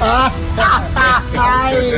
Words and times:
¡Ay! 0.00 1.92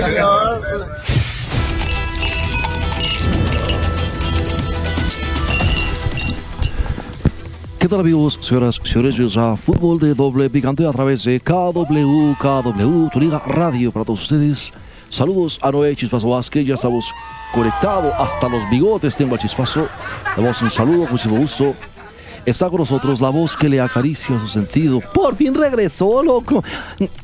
¿Qué 7.78 7.88
tal 7.88 8.00
amigos, 8.00 8.38
señoras 8.40 8.80
señores? 8.84 9.16
Bienvenidos 9.16 9.36
a 9.36 9.56
Fútbol 9.56 9.98
de 9.98 10.14
Doble 10.14 10.48
Picante 10.50 10.86
a 10.86 10.92
través 10.92 11.24
de 11.24 11.40
KW, 11.40 12.34
KW, 12.38 13.08
tu 13.12 13.20
liga 13.20 13.42
radio 13.46 13.90
para 13.90 14.04
todos 14.04 14.22
ustedes. 14.22 14.72
Saludos 15.10 15.58
a 15.62 15.72
Noé 15.72 15.96
Chispazo 15.96 16.28
Vázquez, 16.28 16.66
ya 16.66 16.74
estamos 16.74 17.06
conectados 17.52 18.12
hasta 18.18 18.48
los 18.48 18.68
bigotes, 18.70 19.16
tengo 19.16 19.34
a 19.34 19.38
Chispazo. 19.38 19.88
Damos 20.36 20.60
un 20.62 20.70
saludo, 20.70 21.06
muchísimo 21.10 21.38
gusto. 21.38 21.74
Está 22.48 22.70
con 22.70 22.78
nosotros 22.78 23.20
la 23.20 23.28
voz 23.28 23.54
que 23.56 23.68
le 23.68 23.78
acaricia 23.80 24.38
su 24.38 24.48
sentido. 24.48 25.00
Por 25.12 25.36
fin 25.36 25.54
regresó, 25.54 26.22
loco. 26.22 26.64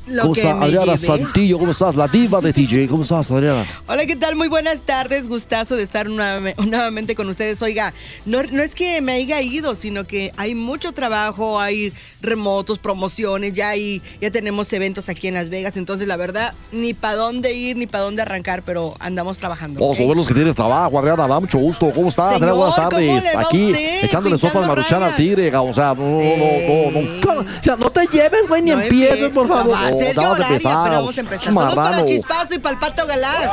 Lo 0.07 0.23
¿Cómo 0.23 0.35
que 0.35 0.41
está 0.43 0.55
me 0.55 0.67
Adriana. 0.67 0.97
Santillo? 0.99 1.59
¿Cómo 1.59 1.71
estás? 1.73 1.97
La 1.97 2.07
diva 2.09 2.43
de 2.43 2.53
TJ. 2.53 2.89
¿Cómo 2.89 3.05
estás, 3.05 3.31
Adriana? 3.31 3.65
Hola, 3.87 4.05
¿qué 4.05 4.17
tal? 4.17 4.37
Muy 4.37 4.49
buenas 4.49 4.81
tardes. 4.81 5.27
Gustazo 5.29 5.77
de 5.77 5.83
estar 5.83 6.09
nuevame- 6.09 6.55
nuevamente 6.67 7.15
con 7.15 7.27
ustedes. 7.31 7.63
Oiga, 7.63 7.95
no, 8.27 8.43
no 8.43 8.63
es 8.63 8.75
que 8.75 9.01
me 9.01 9.13
haya 9.13 9.41
ido, 9.41 9.75
sino 9.75 10.05
que 10.05 10.31
hay 10.37 10.55
mucho 10.55 10.93
trabajo, 10.93 11.59
hay 11.59 11.93
remotos, 12.21 12.79
promociones, 12.79 13.53
ya 13.55 13.71
hay, 13.71 14.03
ya 14.21 14.31
tenemos 14.31 14.71
eventos 14.75 15.09
aquí 15.09 15.29
en 15.29 15.35
Las 15.35 15.49
Vegas. 15.49 15.77
Entonces, 15.79 16.07
la 16.07 16.17
verdad, 16.17 16.53
ni 16.73 16.93
para 16.93 17.17
dónde 17.17 17.55
ir, 17.55 17.77
ni 17.77 17.87
para 17.87 18.05
dónde 18.05 18.21
arrancar, 18.23 18.63
pero 18.63 18.95
andamos 18.99 19.39
trabajando. 19.39 19.81
Vamos 19.81 19.97
¿ok? 19.99 20.05
a 20.05 20.09
ver 20.09 20.17
los 20.17 20.27
que 20.29 20.35
tienes 20.35 20.55
trabajo, 20.55 20.99
Adriana. 20.99 21.27
Da 21.27 21.41
mucho 21.41 21.59
gusto. 21.59 21.91
¿Cómo 21.95 22.09
estás? 22.09 22.35
Señor, 22.35 22.51
Adriana? 22.51 22.55
Buenas 22.59 22.75
¿cómo 22.77 22.89
tardes. 22.91 23.25
le 23.25 23.35
va 23.35 23.41
a 23.41 23.45
Aquí 23.45 23.67
usted? 23.67 24.05
echándole 24.05 24.37
sopas 24.39 24.53
Pintando 24.53 24.69
maruchana. 24.77 25.14
Tigre. 25.17 25.57
O 25.57 25.73
sea, 25.73 25.95
no, 25.95 26.03
no, 26.05 26.21
no, 26.21 26.91
no, 26.91 27.01
no. 27.01 27.21
¿Cómo? 27.27 27.41
O 27.41 27.63
sea, 27.63 27.77
no 27.77 27.91
te 27.91 28.07
lleves, 28.07 28.49
güey, 28.49 28.63
ni 28.63 28.71
No 28.73 28.81
empieces, 28.81 29.21
empie- 29.31 29.35
por 29.35 29.49
favor. 29.49 29.73
va 29.75 29.87
a 29.87 29.91
ya 29.91 30.29
vas 30.29 30.41
a 30.41 30.49
empezar, 30.49 30.79
pero 30.85 30.97
vamos 30.97 31.17
a 31.17 31.21
empezar. 31.21 31.53
Marrano. 31.53 31.75
para 31.77 32.05
Chispazo 32.05 32.55
y 32.55 32.59
para 32.59 32.75
el 32.75 32.81
Pato 32.81 33.07
Galás. 33.07 33.51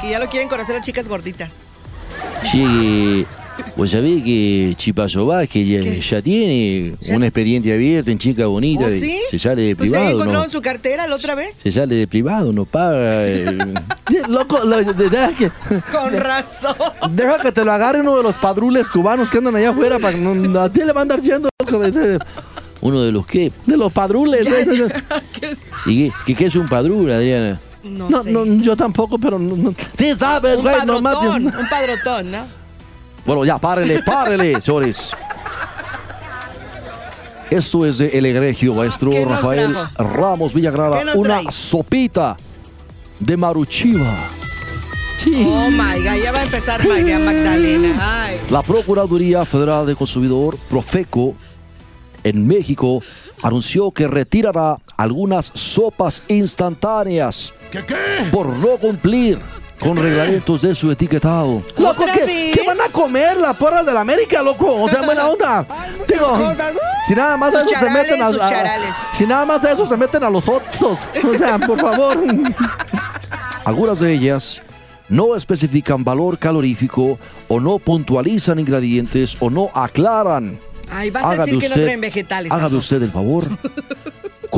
Que 0.00 0.10
ya 0.10 0.18
lo 0.18 0.28
quieren 0.28 0.48
conocer 0.48 0.76
las 0.76 0.84
chicas 0.84 1.08
gorditas. 1.08 1.52
Sí, 2.50 3.26
vos 3.80 3.90
sabés 3.90 4.22
que 4.22 4.74
Chipazo 4.76 5.24
Vázquez 5.24 5.66
ya, 5.66 5.80
¿Qué? 5.80 6.00
ya 6.02 6.20
tiene 6.20 6.94
¿Ya? 7.00 7.16
un 7.16 7.24
expediente 7.24 7.72
abierto 7.72 8.10
en 8.10 8.18
Chica 8.18 8.46
Bonita. 8.46 8.84
¿Oh, 8.84 8.90
sí? 8.90 9.18
Se 9.30 9.38
sale 9.38 9.62
de 9.62 9.76
Pues 9.76 9.88
se 9.88 9.94
privado, 9.96 10.10
encontraron 10.16 10.44
¿no? 10.46 10.50
su 10.52 10.60
cartera 10.60 11.06
la 11.06 11.16
otra 11.16 11.34
vez. 11.34 11.54
Se 11.56 11.72
sale 11.72 11.94
de 11.94 12.06
privado, 12.06 12.52
no 12.52 12.66
paga. 12.66 13.26
eh. 13.26 13.56
Loco, 14.28 14.58
lo- 14.64 14.84
de- 14.84 15.34
que, 15.38 15.50
Con 15.90 16.12
razón. 16.12 16.74
deja 17.12 17.38
que 17.40 17.52
te 17.52 17.64
lo 17.64 17.72
agarre 17.72 18.00
uno 18.00 18.18
de 18.18 18.22
los 18.22 18.34
padrules 18.36 18.86
cubanos 18.88 19.30
que 19.30 19.38
andan 19.38 19.56
allá 19.56 19.70
afuera. 19.70 19.98
Para, 19.98 20.14
que 20.14 20.20
no, 20.20 20.60
así 20.60 20.80
le 20.80 20.86
van 20.92 20.98
a 20.98 21.02
andar 21.02 21.22
yendo, 21.22 21.48
loco, 21.58 21.78
de, 21.78 21.90
de- 21.90 22.18
Uno 22.82 23.00
de 23.02 23.12
los 23.12 23.26
que. 23.26 23.50
de 23.64 23.76
los 23.78 23.90
padrules. 23.92 24.46
¿Qué? 24.46 25.56
¿Y 25.86 25.96
qué, 26.10 26.12
qué, 26.26 26.34
qué 26.34 26.46
es 26.46 26.54
un 26.56 26.68
padrón, 26.68 27.08
Adriana? 27.10 27.58
No, 27.82 28.10
No, 28.10 28.22
sé. 28.22 28.30
no, 28.30 28.44
yo 28.44 28.76
tampoco, 28.76 29.16
pero 29.18 29.38
no, 29.38 29.56
no. 29.56 29.74
Sí, 29.96 30.14
sabes, 30.14 30.56
un 30.58 30.62
güey, 30.64 30.84
nomás. 30.84 31.14
padrotón, 31.14 31.46
un 31.46 31.68
padrotón, 31.70 32.30
¿no? 32.30 32.59
Bueno, 33.24 33.44
ya, 33.44 33.58
párele, 33.58 34.02
párele, 34.02 34.60
señores. 34.62 35.10
Esto 37.50 37.84
es 37.84 37.98
de 37.98 38.08
El 38.16 38.26
Egregio, 38.26 38.74
maestro 38.74 39.10
¿Qué 39.10 39.24
Rafael 39.24 39.72
trajo? 39.72 39.90
Ramos 40.14 40.54
Villagrada. 40.54 40.98
¿Qué 41.00 41.04
nos 41.04 41.16
Una 41.16 41.40
trae? 41.40 41.52
sopita 41.52 42.36
de 43.18 43.36
maruchiva. 43.36 44.14
Sí. 45.16 45.44
Oh 45.46 45.68
my 45.70 46.00
God, 46.02 46.22
ya 46.22 46.32
va 46.32 46.38
a 46.40 46.44
empezar 46.44 46.86
María 46.86 47.18
Magdalena. 47.18 48.24
Ay. 48.26 48.38
La 48.50 48.62
Procuraduría 48.62 49.44
Federal 49.44 49.84
de 49.84 49.96
Consumidor, 49.96 50.56
Profeco, 50.70 51.34
en 52.22 52.46
México, 52.46 53.02
anunció 53.42 53.90
que 53.90 54.06
retirará 54.06 54.78
algunas 54.96 55.50
sopas 55.54 56.22
instantáneas 56.28 57.52
por 58.30 58.46
no 58.48 58.76
cumplir 58.78 59.40
con 59.78 59.96
reglamentos 59.96 60.62
de 60.62 60.74
su 60.74 60.90
etiquetado. 60.90 61.62
¿Otra 61.76 62.12
¿qué, 62.12 62.24
vez? 62.24 62.56
qué 62.58 62.59
van 62.80 62.88
a 62.88 62.92
comer? 62.92 63.36
La 63.36 63.52
porra 63.54 63.82
de 63.82 63.92
la 63.92 64.00
América, 64.00 64.42
loco. 64.42 64.74
O 64.82 64.88
sea, 64.88 65.02
buena 65.02 65.26
onda. 65.28 65.66
Digo, 66.08 66.52
si 67.06 67.14
nada 67.14 67.36
más 67.36 67.54
a 67.54 67.60
eso 67.62 67.78
se 67.78 67.90
meten 67.90 68.22
a, 68.22 68.26
a-. 68.28 69.14
Si 69.14 69.26
nada 69.26 69.44
más 69.46 69.64
a 69.64 69.72
eso 69.72 69.86
se 69.86 69.96
meten 69.96 70.24
a 70.24 70.30
los 70.30 70.48
otsos. 70.48 71.06
O 71.24 71.34
sea, 71.36 71.58
por 71.58 71.80
favor. 71.80 72.18
Algunas 73.64 73.98
de 74.00 74.12
ellas 74.12 74.60
no 75.08 75.36
especifican 75.36 76.04
valor 76.04 76.38
calorífico 76.38 77.18
o 77.48 77.60
no 77.60 77.78
puntualizan 77.78 78.58
ingredientes 78.58 79.36
o 79.40 79.50
no 79.50 79.70
aclaran. 79.74 80.58
Ay, 80.92 81.10
vas 81.10 81.24
a 81.26 81.36
decir 81.36 81.58
que 81.58 81.68
no 81.68 81.74
usted- 81.74 81.84
traen 81.84 82.00
vegetales. 82.00 82.50
Hágame 82.52 82.76
usted 82.76 83.02
el 83.02 83.10
favor. 83.12 83.44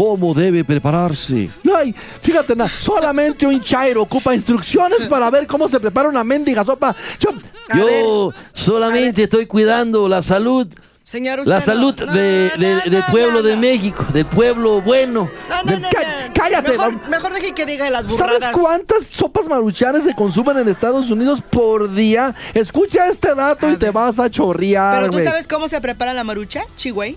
¿Cómo 0.03 0.35
debe 0.35 0.65
prepararse? 0.65 1.49
Ay, 1.77 1.95
fíjate, 2.21 2.57
na, 2.57 2.67
solamente 2.69 3.47
un 3.47 3.61
chairo 3.61 4.03
ocupa 4.03 4.35
instrucciones 4.35 5.07
para 5.07 5.31
ver 5.31 5.47
cómo 5.47 5.69
se 5.69 5.79
prepara 5.79 6.09
una 6.09 6.25
mendiga 6.25 6.65
sopa. 6.65 6.95
Yo- 7.21 7.31
A 7.71 7.77
ver, 7.85 8.05
solamente 8.53 9.23
estoy 9.23 9.47
cuidando 9.47 10.09
la 10.09 10.21
salud, 10.25 10.67
señor, 11.05 11.39
usted 11.39 11.51
la 11.53 11.61
no. 11.61 11.65
salud 11.65 11.95
No, 12.05 12.13
de- 12.13 12.51
de- 12.59 12.75
no, 12.75 12.81
del 12.91 13.01
no, 13.01 13.07
pueblo 13.13 13.33
no, 13.35 13.43
de 13.43 13.55
no. 13.55 13.61
México, 13.61 14.05
del 14.13 14.27
pueblo 14.27 14.83
bueno. 14.83 15.31
No, 15.49 15.63
no, 15.63 15.79
no, 15.79 15.79
no. 15.79 15.89
cállate, 16.35 16.73
Mejor, 16.73 16.95
la- 17.03 17.09
mejor 17.09 17.33
deje 17.35 17.53
que 17.55 17.65
diga 17.65 17.89
las 17.89 18.03
¿Sabes 18.13 18.39
burradas. 18.39 18.57
cuántas 18.57 19.07
sopas 19.07 19.47
maruchanas 19.49 20.03
se 20.03 20.15
consumen 20.17 20.59
en 20.59 20.69
Estados 20.69 21.11
Unidos 21.11 21.41
por 21.49 21.95
día? 21.95 22.35
Escucha 22.55 23.07
este 23.07 23.37
dato 23.37 23.69
A 23.69 23.71
y 23.73 23.77
te 23.77 23.87
ver. 23.87 23.95
vas 23.95 24.19
a 24.19 24.29
chorrear, 24.29 24.99
Pero 25.01 25.13
tú 25.13 25.21
sabes 25.21 25.47
cómo 25.47 25.69
se 25.69 25.81
prepara 25.81 26.13
la 26.13 26.25
marucha, 26.25 26.65
Chihuey. 26.77 27.17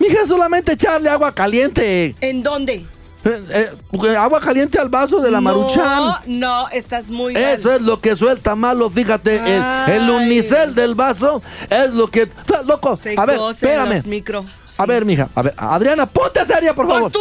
Mija, 0.00 0.26
solamente 0.26 0.72
echarle 0.72 1.08
agua 1.08 1.32
caliente. 1.32 2.14
¿En 2.20 2.42
dónde? 2.42 2.84
Eh, 3.22 3.70
eh, 4.02 4.16
agua 4.16 4.40
caliente 4.40 4.78
al 4.78 4.88
vaso 4.88 5.20
de 5.20 5.30
la 5.30 5.42
maruchan. 5.42 5.84
No, 5.84 6.18
no, 6.26 6.68
estás 6.70 7.10
muy 7.10 7.34
mal. 7.34 7.42
Eso 7.44 7.70
es 7.70 7.82
lo 7.82 8.00
que 8.00 8.16
suelta 8.16 8.54
malo, 8.54 8.88
fíjate, 8.88 9.36
el, 9.36 9.62
el 9.92 10.10
unicel 10.10 10.74
del 10.74 10.94
vaso 10.94 11.42
es 11.68 11.92
lo 11.92 12.06
que... 12.08 12.30
Loco, 12.64 12.96
Se 12.96 13.14
a 13.18 13.26
ver, 13.26 13.38
espérame. 13.50 13.90
los 13.90 14.06
micro. 14.06 14.46
sí. 14.64 14.76
A 14.78 14.86
ver, 14.86 15.04
mija, 15.04 15.28
a 15.34 15.42
ver, 15.42 15.52
Adriana, 15.58 16.06
ponte 16.06 16.46
seria, 16.46 16.72
por 16.72 16.86
Pues 16.86 16.96
favor. 16.96 17.12
tú, 17.12 17.20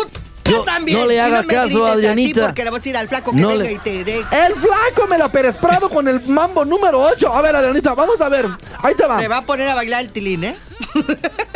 tú 0.50 0.58
No- 0.58 0.64
también. 0.64 1.00
no 1.00 1.06
le 1.06 1.16
Y 1.16 1.18
haga 1.18 1.42
me 1.42 1.48
caso, 1.48 1.64
grites 1.68 1.82
así 1.84 1.92
Adrianita. 2.08 2.42
porque 2.46 2.64
le 2.64 2.70
vas 2.70 2.78
a 2.78 2.82
decir 2.82 2.98
al 2.98 3.08
flaco 3.08 3.32
que 3.32 3.38
No 3.42 3.48
venga 3.50 3.64
le- 3.64 3.72
y 3.74 3.78
te 3.80 4.04
dé. 4.04 4.18
El 4.20 4.56
flaco 4.56 5.08
me 5.10 5.18
la 5.18 5.30
Pérez 5.32 5.58
Prado 5.58 5.90
con 5.90 6.08
el 6.08 6.22
mambo 6.28 6.66
número 6.66 7.00
8. 7.02 7.34
A 7.34 7.42
ver, 7.42 7.56
Adrianita, 7.56 7.94
vamos 7.94 8.20
a 8.22 8.30
ver. 8.30 8.48
Ahí 8.82 8.96
te 8.96 9.06
va. 9.06 9.18
Te 9.18 9.28
va 9.28 9.38
a 9.38 9.46
poner 9.46 9.68
a 9.70 9.76
bailar 9.76 10.02
el 10.04 10.12
tilín, 10.12 10.44
¿eh? 10.44 10.56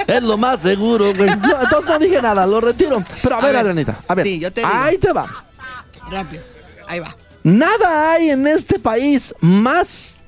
Es 0.07 0.21
lo 0.21 0.37
más 0.37 0.61
seguro, 0.61 1.13
güey. 1.13 1.29
No, 1.41 1.61
entonces 1.61 1.89
no 1.89 1.99
dije 1.99 2.21
nada, 2.21 2.45
lo 2.45 2.61
retiro. 2.61 3.03
Pero 3.21 3.35
a, 3.35 3.37
A 3.39 3.41
ver, 3.41 3.51
ver. 3.51 3.61
Adrianita, 3.61 3.99
a 4.07 4.15
ver. 4.15 4.25
Sí, 4.25 4.39
yo 4.39 4.51
te 4.51 4.61
digo. 4.61 4.71
Ahí 4.73 4.97
te 4.97 5.11
va. 5.11 5.27
Rápido. 6.09 6.43
Ahí 6.87 6.99
va. 6.99 7.15
Nada 7.43 8.11
hay 8.11 8.29
en 8.29 8.47
este 8.47 8.79
país 8.79 9.33
más 9.41 10.19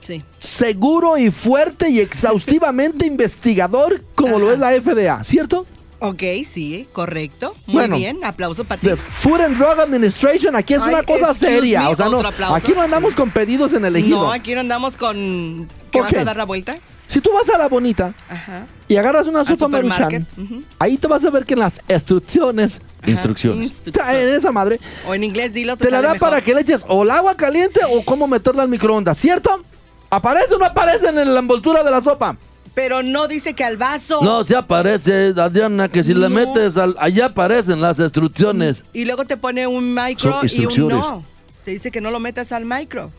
Sí. 0.00 0.22
seguro 0.38 1.18
y 1.18 1.30
fuerte 1.30 1.88
y 1.90 2.00
exhaustivamente 2.00 3.04
investigador 3.06 4.02
como 4.14 4.38
lo 4.38 4.52
es 4.52 4.58
la 4.58 4.70
FDA, 4.70 5.22
¿cierto? 5.24 5.66
Ok, 5.98 6.22
sí, 6.44 6.86
correcto. 6.92 7.54
Muy 7.66 7.74
Bueno. 7.76 7.96
bien. 7.96 8.18
Aplauso 8.24 8.64
para 8.64 8.80
ti. 8.80 8.88
The 8.88 8.96
Food 8.96 9.40
and 9.40 9.56
Drug 9.56 9.80
Administration, 9.80 10.54
aquí 10.54 10.74
es 10.74 10.82
Ay, 10.82 10.94
una 10.94 11.02
cosa 11.02 11.32
seria. 11.32 11.80
me, 11.82 11.86
o 11.88 11.96
sea, 11.96 12.06
no, 12.08 12.20
aquí 12.54 12.72
no 12.74 12.82
andamos 12.82 13.10
Sí. 13.12 13.16
con 13.16 13.30
pedidos 13.30 13.72
en 13.72 13.84
el 13.84 13.96
ejido. 13.96 14.22
No, 14.26 14.32
aquí 14.32 14.54
no 14.54 14.60
andamos 14.60 14.96
con. 14.96 15.68
¿Qué 15.90 15.98
¿Por 16.00 16.10
vas 16.12 16.16
a 16.20 16.24
dar 16.24 16.36
la 16.36 16.44
vuelta? 16.44 16.76
Si 17.06 17.20
tú 17.20 17.30
vas 17.32 17.48
a 17.48 17.56
la 17.56 17.68
bonita 17.68 18.14
Ajá. 18.28 18.66
y 18.88 18.96
agarras 18.96 19.28
una 19.28 19.44
sopa 19.44 19.68
maruchan, 19.68 20.26
ujú. 20.36 20.62
ahí 20.80 20.98
te 20.98 21.06
vas 21.06 21.24
a 21.24 21.30
ver 21.30 21.44
que 21.46 21.54
en 21.54 21.60
las 21.60 21.80
instrucciones, 21.88 22.80
Ajá, 23.00 23.10
Instrucciones. 23.10 23.80
en 23.86 24.28
esa 24.34 24.50
madre, 24.50 24.80
O 25.06 25.14
en 25.14 25.22
inglés 25.22 25.54
dilo, 25.54 25.76
te, 25.76 25.84
te 25.84 25.90
la 25.92 26.02
da 26.02 26.14
mejor. 26.14 26.28
para 26.30 26.40
que 26.42 26.52
le 26.52 26.62
eches 26.62 26.84
o 26.88 27.04
el 27.04 27.10
agua 27.12 27.36
caliente 27.36 27.80
o 27.88 28.04
cómo 28.04 28.26
meterla 28.26 28.64
al 28.64 28.68
microondas, 28.68 29.16
¿cierto? 29.18 29.62
¿Aparece 30.10 30.54
o 30.54 30.58
no 30.58 30.64
aparece 30.66 31.06
en 31.08 31.32
la 31.32 31.38
envoltura 31.40 31.84
de 31.84 31.90
la 31.92 32.00
sopa? 32.02 32.36
Pero 32.76 33.02
no 33.02 33.26
dice 33.26 33.54
que 33.54 33.64
al 33.64 33.78
vaso. 33.78 34.20
No, 34.22 34.44
se 34.44 34.54
aparece, 34.54 35.32
Adriana, 35.36 35.88
que 35.88 36.04
si 36.04 36.12
le 36.12 36.28
metes 36.28 36.76
al, 36.76 36.94
allá 36.98 37.26
aparecen 37.26 37.80
las 37.80 37.98
instrucciones. 37.98 38.84
Y 38.92 39.06
luego 39.06 39.24
te 39.24 39.36
pone 39.38 39.66
un 39.66 39.92
micro 39.94 40.38
y 40.44 40.66
un 40.82 40.88
no. 40.88 41.24
Te 41.64 41.70
dice 41.72 41.90
que 41.90 42.00
no 42.02 42.10
lo 42.10 42.20
metas 42.20 42.52
al 42.52 42.64
micro. 42.66 43.10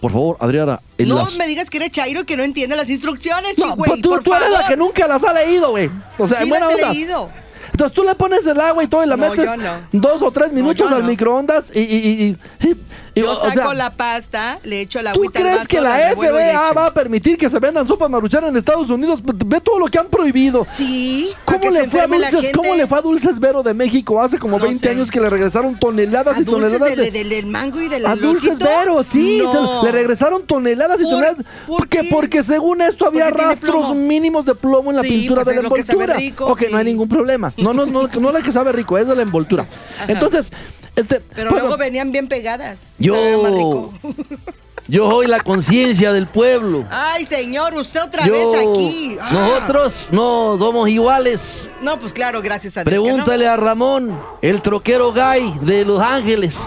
Por 0.00 0.10
favor, 0.12 0.36
Adriana, 0.40 0.80
no 0.98 1.14
las... 1.16 1.36
me 1.36 1.46
digas 1.46 1.70
que 1.70 1.76
eres 1.78 1.90
Chairo 1.92 2.24
que 2.24 2.36
no 2.36 2.42
entiende 2.42 2.74
las 2.76 2.90
instrucciones, 2.90 3.56
No, 3.58 3.76
pues 3.76 4.00
tú, 4.00 4.10
por 4.10 4.22
tú 4.24 4.34
eres 4.34 4.50
la 4.50 4.56
favor. 4.58 4.68
que 4.70 4.76
nunca 4.76 5.06
las 5.08 5.22
ha 5.24 5.32
leído, 5.32 5.70
güey. 5.70 5.88
O 6.18 6.26
sea, 6.26 6.38
sí 6.38 6.42
en 6.44 6.48
buena 6.50 6.66
las 6.66 6.74
he 6.74 6.82
onda. 6.82 6.92
leído. 6.92 7.30
Entonces 7.70 7.94
tú 7.94 8.02
le 8.02 8.14
pones 8.16 8.44
el 8.46 8.60
agua 8.60 8.82
y 8.82 8.88
todo 8.88 9.04
y 9.04 9.06
la 9.06 9.16
No, 9.16 9.28
metes 9.30 9.48
no. 9.56 9.62
dos 9.92 10.22
o 10.22 10.30
tres 10.32 10.52
minutos 10.52 10.90
al 10.90 11.04
microondas 11.04 11.70
y... 11.74 11.80
y, 11.80 11.84
y- 11.84 12.68
y- 12.68 12.76
Yo 13.20 13.32
o 13.32 13.34
saco 13.36 13.52
sea, 13.52 13.74
la 13.74 13.90
pasta, 13.94 14.58
le 14.62 14.80
echo 14.80 15.00
la 15.02 15.12
¿Tú 15.12 15.20
agüita 15.20 15.38
al 15.38 15.42
crees 15.44 15.58
vaso, 15.58 15.68
que 15.68 15.80
la 15.80 16.14
FDA 16.14 16.72
va 16.72 16.86
a 16.86 16.94
permitir 16.94 17.36
que 17.38 17.48
se 17.50 17.58
vendan 17.58 17.86
sopas 17.86 18.08
maruchan 18.10 18.44
en 18.44 18.56
Estados 18.56 18.88
Unidos? 18.90 19.20
Ve 19.24 19.60
todo 19.60 19.78
lo 19.78 19.86
que 19.86 19.98
han 19.98 20.08
prohibido. 20.08 20.64
Sí, 20.66 21.30
¿Cómo 21.44 21.70
le, 21.70 21.88
fue 21.88 22.00
a 22.00 22.06
Dulces. 22.06 22.52
¿Cómo 22.54 22.74
le 22.74 22.86
fue 22.86 22.98
a 22.98 23.02
Dulces 23.02 23.38
Vero 23.40 23.62
de 23.62 23.74
México 23.74 24.20
hace 24.22 24.38
como 24.38 24.58
No 24.58 24.64
20 24.64 24.78
sé. 24.86 24.90
años 24.94 25.10
que 25.10 25.20
le 25.20 25.28
regresaron 25.28 25.78
toneladas 25.78 26.36
A 26.36 26.40
y 26.40 26.44
dulces 26.44 26.72
toneladas 26.78 26.96
del, 26.96 27.12
de... 27.12 27.24
del, 27.36 27.46
mango 27.46 27.80
y 27.80 27.88
del 27.88 28.06
A 28.06 28.16
Dulces? 28.16 28.58
Vero, 28.58 29.02
sí, 29.02 29.40
se- 29.50 29.84
le 29.86 29.92
regresaron 29.92 30.44
toneladas 30.46 31.00
y 31.00 31.04
¿Por- 31.04 31.12
toneladas. 31.12 31.38
por 31.66 31.88
qué? 31.88 32.08
porque 32.10 32.42
según 32.42 32.80
esto 32.82 33.06
había 33.06 33.30
rastros 33.30 33.94
mínimos 33.94 34.44
de 34.44 34.54
plomo 34.54 34.90
en 34.90 34.96
la 34.96 35.02
Sí, 35.02 35.08
pintura 35.10 35.44
pues 35.44 35.56
de 35.56 35.62
la 35.62 35.68
envoltura. 35.68 36.14
rico, 36.14 36.46
ok, 36.46 36.62
no 36.70 36.76
hay 36.78 36.84
sí. 36.84 36.90
ningún 36.90 37.08
problema. 37.08 37.52
No, 37.56 37.72
no, 37.72 37.86
no, 37.86 38.06
no 38.08 38.32
la 38.32 38.40
que 38.42 38.52
sabe 38.52 38.72
rico, 38.72 38.98
es 38.98 39.06
de 39.06 39.14
la 39.16 39.22
envoltura. 39.22 39.66
Entonces, 40.08 40.52
este. 40.96 41.20
Pero 41.20 41.50
bueno, 41.50 41.66
luego 41.66 41.78
venían 41.78 42.12
bien 42.12 42.28
pegadas. 42.28 42.94
Yo- 42.98 43.14
Sabía 43.14 43.38
más 43.38 43.52
rico. 43.52 43.92
yo 44.88 45.10
soy 45.10 45.26
la 45.26 45.40
conciencia 45.40 46.12
del 46.12 46.26
pueblo. 46.26 46.86
Ay, 46.90 47.24
señor, 47.24 47.74
usted 47.74 48.02
otra 48.02 48.26
Yo- 48.26 48.32
vez 48.52 48.66
aquí. 48.66 49.16
Ah. 49.20 49.30
Nosotros 49.32 50.08
no 50.12 50.56
somos 50.58 50.88
iguales. 50.88 51.68
No, 51.82 51.98
pues 51.98 52.12
claro, 52.12 52.40
gracias 52.42 52.76
a 52.76 52.84
Dios. 52.84 52.90
Pregúntale 53.02 53.46
a 53.46 53.56
Ramón, 53.56 54.18
el 54.42 54.62
troquero 54.62 55.12
gay 55.12 55.54
de 55.62 55.84
Los 55.84 56.00
Ángeles. 56.02 56.58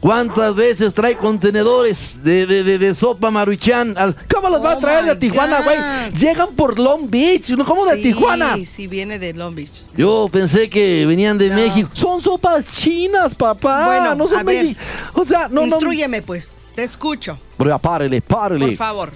¿Cuántas 0.00 0.54
veces 0.54 0.94
trae 0.94 1.16
contenedores 1.16 2.22
de, 2.22 2.46
de, 2.46 2.62
de, 2.62 2.78
de 2.78 2.94
sopa 2.94 3.30
maruchan? 3.32 3.96
¿Cómo 4.32 4.48
los 4.48 4.64
va 4.64 4.72
a 4.72 4.76
Oh 4.76 4.78
traer 4.78 5.04
de 5.06 5.16
Tijuana, 5.16 5.62
güey? 5.62 5.76
Llegan 6.16 6.50
por 6.54 6.78
Long 6.78 7.10
Beach. 7.10 7.52
¿cómo 7.66 7.84
de 7.84 7.96
Sí, 7.96 8.02
Tijuana? 8.02 8.56
Sí, 8.64 8.86
viene 8.86 9.18
de 9.18 9.34
Long 9.34 9.56
Beach. 9.56 9.84
Yo 9.96 10.28
pensé 10.30 10.70
que 10.70 11.04
venían 11.04 11.36
de 11.36 11.48
No. 11.48 11.56
México. 11.56 11.90
Son 11.94 12.22
sopas 12.22 12.72
chinas, 12.72 13.34
papá. 13.34 13.86
Bueno, 13.86 14.14
no 14.14 14.28
son 14.28 14.38
a 14.38 14.42
ver. 14.44 14.76
O 15.14 15.24
sea, 15.24 15.48
no, 15.48 15.62
no. 15.66 15.76
Instrúyeme, 15.76 16.22
pues. 16.22 16.54
Te 16.76 16.84
escucho, 16.84 17.36
Pero 17.56 17.70
ya, 17.70 17.78
párele, 17.78 18.22
párele. 18.22 18.66
por 18.68 18.76
favor. 18.76 19.10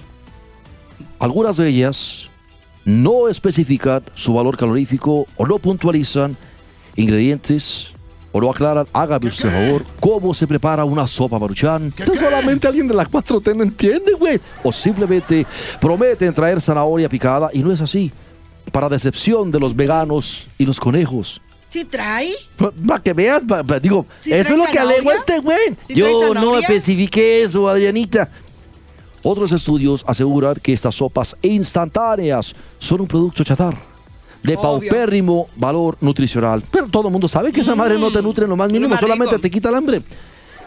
Algunas 1.17 1.55
de 1.55 1.69
ellas 1.69 2.27
no 2.83 3.29
especifican 3.29 4.03
su 4.15 4.33
valor 4.33 4.57
calorífico 4.57 5.27
o 5.37 5.45
no 5.45 5.57
puntualizan 5.59 6.35
ingredientes 6.97 7.92
o 8.35 8.41
no 8.41 8.49
aclaran, 8.49 8.85
hágame 8.91 9.27
usted 9.27 9.49
favor, 9.49 9.85
cómo 9.99 10.33
se 10.33 10.45
prepara 10.47 10.83
una 10.83 11.05
sopa 11.07 11.37
maruchan. 11.39 11.93
Solamente 12.19 12.67
alguien 12.67 12.87
de 12.87 12.93
la 12.95 13.05
4T 13.05 13.55
no 13.55 13.63
entiende, 13.63 14.11
güey. 14.13 14.39
O 14.63 14.73
simplemente 14.73 15.45
prometen 15.79 16.33
traer 16.33 16.59
zanahoria 16.59 17.07
picada 17.07 17.49
y 17.53 17.59
no 17.59 17.71
es 17.71 17.79
así. 17.79 18.11
Para 18.71 18.89
decepción 18.89 19.51
de 19.51 19.59
los 19.59 19.75
veganos 19.75 20.45
y 20.57 20.65
los 20.65 20.79
conejos. 20.79 21.39
¿Sí 21.65 21.85
trae? 21.85 22.31
Para 22.57 23.01
que 23.01 23.13
veas, 23.13 23.43
pa- 23.43 23.63
pa- 23.63 23.79
digo, 23.79 24.05
¿Sí 24.17 24.33
eso 24.33 24.53
es 24.53 24.57
lo 24.57 24.65
que 24.65 24.79
alegó 24.79 25.11
este 25.11 25.39
güey. 25.39 25.69
¿Sí 25.87 25.93
trae 25.93 25.97
Yo 25.97 26.33
no 26.33 26.57
especifiqué 26.57 27.43
eso, 27.43 27.69
Adrianita. 27.69 28.29
Otros 29.21 29.51
estudios 29.51 30.03
aseguran 30.07 30.55
que 30.61 30.73
estas 30.73 30.95
sopas 30.95 31.35
instantáneas 31.41 32.53
son 32.79 33.01
un 33.01 33.07
producto 33.07 33.43
chatarra 33.43 33.79
de 34.43 34.53
Obvio. 34.55 34.61
paupérrimo 34.61 35.47
valor 35.55 35.97
nutricional. 36.01 36.63
Pero 36.69 36.87
todo 36.89 37.07
el 37.07 37.11
mundo 37.11 37.27
sabe 37.27 37.51
que 37.51 37.61
esa 37.61 37.75
madre 37.75 37.97
no 37.97 38.11
te 38.11 38.21
nutre 38.21 38.43
en 38.43 38.49
lo 38.49 38.55
más 38.57 38.71
mínimo, 38.71 38.89
más 38.89 38.99
solamente 38.99 39.39
te 39.39 39.49
quita 39.49 39.69
el 39.69 39.75
hambre. 39.75 40.01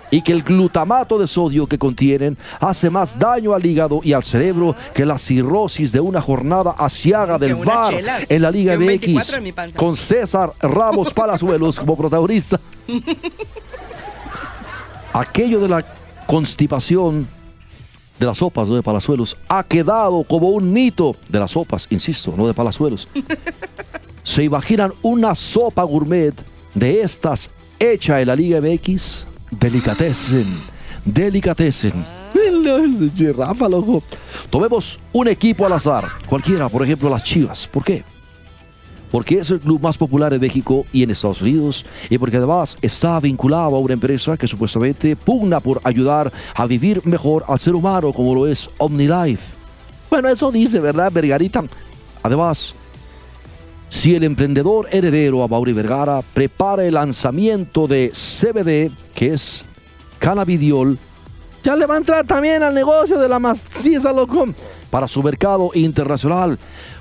Y 0.08 0.22
que 0.22 0.30
el 0.30 0.44
glutamato 0.44 1.18
de 1.18 1.26
sodio 1.26 1.66
que 1.66 1.78
contienen 1.78 2.38
hace 2.60 2.90
más 2.90 3.18
daño 3.18 3.54
al 3.54 3.66
hígado 3.66 4.00
y 4.04 4.12
al 4.12 4.22
cerebro 4.22 4.74
que 4.94 5.04
la 5.04 5.18
cirrosis 5.18 5.90
de 5.90 5.98
una 5.98 6.22
jornada 6.22 6.76
asiaga 6.78 7.38
del 7.38 7.56
chelas. 7.88 8.30
en 8.30 8.42
la 8.42 8.50
Liga 8.52 8.72
Que 8.74 8.78
un 8.78 8.84
MX 8.84 9.00
24 9.00 9.36
en 9.38 9.42
mi 9.42 9.52
panza. 9.52 9.78
con 9.78 9.96
César 9.96 10.52
Ramos 10.60 11.12
Palazuelos 11.14 11.80
como 11.80 11.96
protagonista. 11.96 12.60
Aquello 15.12 15.60
de 15.60 15.68
la 15.68 15.84
constipación 16.26 17.26
de 18.18 18.26
las 18.26 18.38
sopas, 18.38 18.68
¿no? 18.68 18.74
De 18.74 18.82
Palazuelos, 18.82 19.36
ha 19.48 19.62
quedado 19.62 20.24
como 20.24 20.48
un 20.48 20.72
mito 20.72 21.16
de 21.28 21.38
las 21.38 21.52
sopas, 21.52 21.86
insisto, 21.90 22.34
no 22.36 22.46
de 22.46 22.54
Palazuelos. 22.54 23.08
¿Se 24.22 24.42
imaginan 24.42 24.92
una 25.02 25.34
sopa 25.34 25.82
gourmet 25.84 26.34
de 26.74 27.02
estas 27.02 27.50
hecha 27.78 28.20
en 28.20 28.28
la 28.28 28.36
Liga 28.36 28.60
MX? 28.60 29.26
Delicatessen, 29.50 30.60
delicatessen. 31.04 32.04
Rafa, 33.36 33.68
loco. 33.68 34.02
Tomemos 34.50 34.98
un 35.12 35.28
equipo 35.28 35.64
al 35.64 35.72
azar, 35.72 36.08
cualquiera, 36.26 36.68
por 36.68 36.82
ejemplo 36.82 37.08
las 37.08 37.22
Chivas. 37.22 37.66
¿Por 37.68 37.84
qué? 37.84 38.04
Porque 39.10 39.38
es 39.38 39.50
el 39.50 39.60
club 39.60 39.80
más 39.80 39.96
popular 39.96 40.32
en 40.34 40.40
México 40.40 40.84
y 40.92 41.02
en 41.02 41.10
Estados 41.10 41.42
Unidos 41.42 41.84
y 42.10 42.18
porque 42.18 42.36
además 42.36 42.76
está 42.82 43.18
vinculado 43.20 43.76
a 43.76 43.78
una 43.78 43.94
empresa 43.94 44.36
que 44.36 44.46
supuestamente 44.46 45.16
pugna 45.16 45.60
por 45.60 45.80
ayudar 45.84 46.32
a 46.54 46.66
vivir 46.66 47.06
mejor 47.06 47.44
al 47.48 47.60
ser 47.60 47.74
humano 47.74 48.12
como 48.12 48.34
lo 48.34 48.46
es 48.46 48.68
OmniLife. 48.78 49.54
Bueno, 50.10 50.28
eso 50.28 50.50
dice, 50.50 50.80
¿verdad, 50.80 51.10
Vergarita? 51.12 51.64
Además, 52.22 52.74
si 53.88 54.14
el 54.14 54.24
emprendedor 54.24 54.88
heredero 54.90 55.42
a 55.42 55.48
Mauri 55.48 55.72
Vergara 55.72 56.22
prepara 56.34 56.84
el 56.84 56.94
lanzamiento 56.94 57.86
de 57.86 58.10
CBD, 58.10 58.90
que 59.14 59.34
es 59.34 59.64
cannabidiol, 60.18 60.98
ya 61.62 61.74
le 61.74 61.86
va 61.86 61.94
a 61.94 61.98
entrar 61.98 62.24
también 62.26 62.62
al 62.62 62.74
negocio 62.74 63.18
de 63.18 63.28
la 63.28 63.38
maciza, 63.38 64.12
loco, 64.12 64.46
para 64.90 65.08
su 65.08 65.22
mercado 65.22 65.70
internacional. 65.74 66.58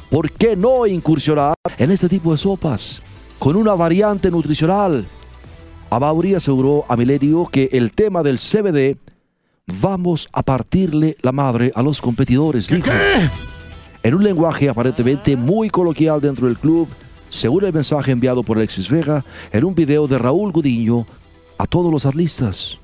¿Por 0.09 0.31
qué 0.31 0.55
no 0.55 0.85
incursionar 0.85 1.55
en 1.77 1.91
este 1.91 2.07
tipo 2.07 2.31
de 2.31 2.37
sopas 2.37 3.01
con 3.39 3.55
una 3.55 3.73
variante 3.73 4.29
nutricional? 4.29 5.05
Amauri 5.89 6.35
aseguró 6.35 6.85
a 6.87 6.95
Milenio 6.95 7.47
que 7.47 7.69
el 7.71 7.91
tema 7.91 8.21
del 8.23 8.37
CBD 8.37 8.97
vamos 9.81 10.27
a 10.31 10.43
partirle 10.43 11.17
la 11.21 11.31
madre 11.31 11.71
a 11.75 11.81
los 11.81 12.01
competidores. 12.01 12.67
dijo. 12.67 12.89
En 14.03 14.13
un 14.13 14.23
lenguaje 14.23 14.69
aparentemente 14.69 15.35
muy 15.35 15.69
coloquial 15.69 16.21
dentro 16.21 16.45
del 16.45 16.57
club, 16.57 16.87
según 17.29 17.65
el 17.65 17.73
mensaje 17.73 18.11
enviado 18.11 18.43
por 18.43 18.57
Alexis 18.57 18.87
Vega 18.87 19.25
en 19.51 19.63
un 19.63 19.73
video 19.73 20.07
de 20.07 20.19
Raúl 20.19 20.51
Gudiño 20.51 21.07
a 21.57 21.65
todos 21.65 21.91
los 21.91 22.05
atlistas. 22.05 22.77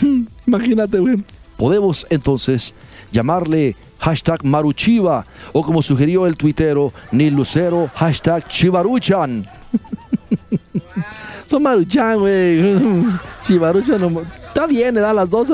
Imagínate, 0.46 1.00
güey. 1.00 1.24
Podemos 1.60 2.06
entonces 2.08 2.72
llamarle 3.12 3.76
hashtag 3.98 4.42
Maruchiva 4.46 5.26
o 5.52 5.62
como 5.62 5.82
sugirió 5.82 6.26
el 6.26 6.34
tuitero 6.34 6.90
Nil 7.12 7.34
Lucero, 7.34 7.90
hashtag 7.94 8.48
Chivaruchan. 8.48 9.46
Son 11.46 11.62
Maruchan, 11.62 12.18
güey. 12.18 12.62
Chivaruchan, 13.42 14.26
está 14.48 14.66
bien, 14.66 14.94
le 14.94 15.02
da 15.02 15.12
las 15.12 15.28
dos. 15.28 15.48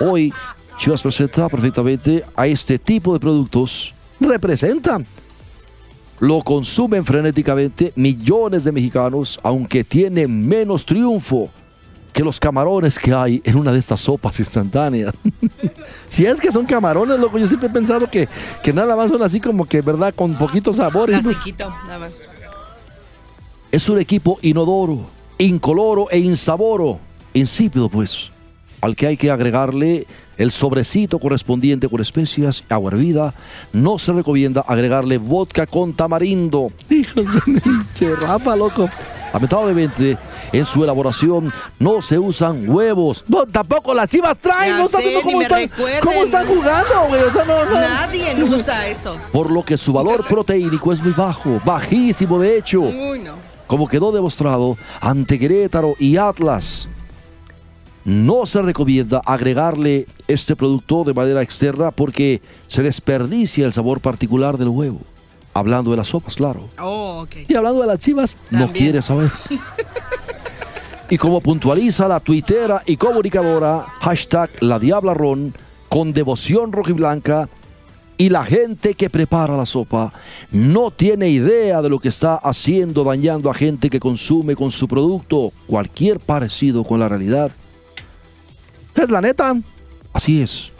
Hoy 0.00 0.34
Chivas 0.78 1.00
presenta 1.00 1.48
perfectamente 1.48 2.22
a 2.36 2.46
este 2.46 2.78
tipo 2.78 3.14
de 3.14 3.20
productos. 3.20 3.94
Representan. 4.20 5.06
Lo 6.20 6.42
consumen 6.42 7.06
frenéticamente 7.06 7.94
millones 7.96 8.64
de 8.64 8.72
mexicanos, 8.72 9.40
aunque 9.42 9.82
tiene 9.82 10.28
menos 10.28 10.84
triunfo 10.84 11.48
que 12.18 12.24
los 12.24 12.40
camarones 12.40 12.98
que 12.98 13.14
hay 13.14 13.40
en 13.44 13.54
una 13.54 13.70
de 13.70 13.78
estas 13.78 14.00
sopas 14.00 14.40
instantáneas. 14.40 15.14
si 16.08 16.26
es 16.26 16.40
que 16.40 16.50
son 16.50 16.66
camarones, 16.66 17.16
loco, 17.16 17.38
yo 17.38 17.46
siempre 17.46 17.68
he 17.68 17.72
pensado 17.72 18.10
que, 18.10 18.28
que 18.60 18.72
nada 18.72 18.96
más 18.96 19.08
son 19.08 19.22
así 19.22 19.40
como 19.40 19.66
que, 19.66 19.82
¿verdad? 19.82 20.12
Con 20.12 20.36
poquito 20.36 20.72
sabor. 20.72 21.06
Plastiquito, 21.06 21.72
nada 21.86 22.00
más. 22.00 22.14
Es 23.70 23.88
un 23.88 24.00
equipo 24.00 24.36
inodoro, 24.42 25.08
incoloro 25.38 26.10
e 26.10 26.18
insaboro, 26.18 26.98
insípido 27.34 27.88
pues, 27.88 28.32
al 28.80 28.96
que 28.96 29.06
hay 29.06 29.16
que 29.16 29.30
agregarle 29.30 30.04
el 30.38 30.50
sobrecito 30.50 31.20
correspondiente 31.20 31.88
con 31.88 32.00
especias, 32.00 32.64
agua 32.68 32.90
hervida. 32.90 33.32
No 33.72 33.96
se 34.00 34.12
recomienda 34.12 34.64
agregarle 34.66 35.18
vodka 35.18 35.66
con 35.66 35.92
tamarindo. 35.92 36.72
Hijos 36.90 37.26
de 38.00 38.16
Rafa, 38.16 38.56
loco. 38.56 38.90
Lamentablemente, 39.32 40.16
en 40.52 40.64
su 40.66 40.82
elaboración 40.84 41.52
no 41.78 42.00
se 42.02 42.18
usan 42.18 42.68
huevos. 42.68 43.24
No, 43.28 43.46
tampoco 43.46 43.92
las 43.94 44.08
chivas 44.08 44.38
traen. 44.38 44.72
Ya 44.76 44.78
¿No 44.78 44.88
sé, 44.88 45.20
cómo 45.22 45.38
me 45.38 45.44
están, 45.44 45.58
recuerden. 45.60 46.00
cómo 46.02 46.24
están 46.24 46.46
jugando, 46.46 46.94
güey? 47.08 47.22
O 47.22 47.32
sea, 47.32 47.44
no, 47.44 47.64
no. 47.64 47.80
Nadie 47.80 48.42
usa 48.42 48.88
esos. 48.88 49.16
Por 49.32 49.50
lo 49.50 49.62
que 49.64 49.76
su 49.76 49.92
valor 49.92 50.24
proteínico 50.28 50.92
es 50.92 51.02
muy 51.02 51.12
bajo, 51.12 51.60
bajísimo 51.64 52.38
de 52.38 52.58
hecho 52.58 52.80
Uy, 52.80 53.18
no. 53.20 53.34
como 53.66 53.86
quedó 53.88 54.12
demostrado 54.12 54.76
ante 55.00 55.38
Querétaro 55.38 55.94
y 55.98 56.16
Atlas. 56.16 56.88
No 58.04 58.46
se 58.46 58.62
recomienda 58.62 59.20
agregarle 59.26 60.06
este 60.28 60.56
producto 60.56 61.04
de 61.04 61.12
manera 61.12 61.42
externa 61.42 61.90
porque 61.90 62.40
se 62.66 62.82
desperdicia 62.82 63.66
el 63.66 63.74
sabor 63.74 64.00
particular 64.00 64.56
del 64.56 64.68
huevo. 64.68 65.00
Hablando 65.54 65.90
de 65.90 65.96
las 65.96 66.08
sopas, 66.08 66.36
claro. 66.36 66.68
Oh. 66.80 67.26
Y 67.48 67.54
hablando 67.54 67.80
de 67.80 67.86
las 67.86 68.00
chivas, 68.00 68.36
no 68.50 68.72
quiere 68.72 69.02
saber. 69.02 69.30
y 71.10 71.18
como 71.18 71.40
puntualiza 71.40 72.06
la 72.06 72.20
tuitera 72.20 72.82
y 72.86 72.96
comunicadora, 72.96 73.86
hashtag 74.00 74.50
la 74.60 74.78
Diabla 74.78 75.14
Ron, 75.14 75.54
con 75.88 76.12
devoción 76.12 76.72
rojiblanca, 76.72 77.48
Y 78.20 78.30
la 78.30 78.44
gente 78.44 78.94
que 78.94 79.10
prepara 79.10 79.56
la 79.56 79.64
sopa 79.64 80.12
no 80.50 80.90
tiene 80.90 81.28
idea 81.28 81.80
de 81.80 81.88
lo 81.88 82.00
que 82.00 82.08
está 82.08 82.34
haciendo, 82.34 83.04
dañando 83.04 83.48
a 83.48 83.54
gente 83.54 83.88
que 83.88 84.00
consume 84.00 84.56
con 84.56 84.72
su 84.72 84.88
producto. 84.88 85.52
Cualquier 85.68 86.18
parecido 86.18 86.82
con 86.82 86.98
la 86.98 87.08
realidad. 87.08 87.52
Es 88.96 89.08
la 89.08 89.20
neta. 89.20 89.54
Así 90.12 90.42
es. 90.42 90.72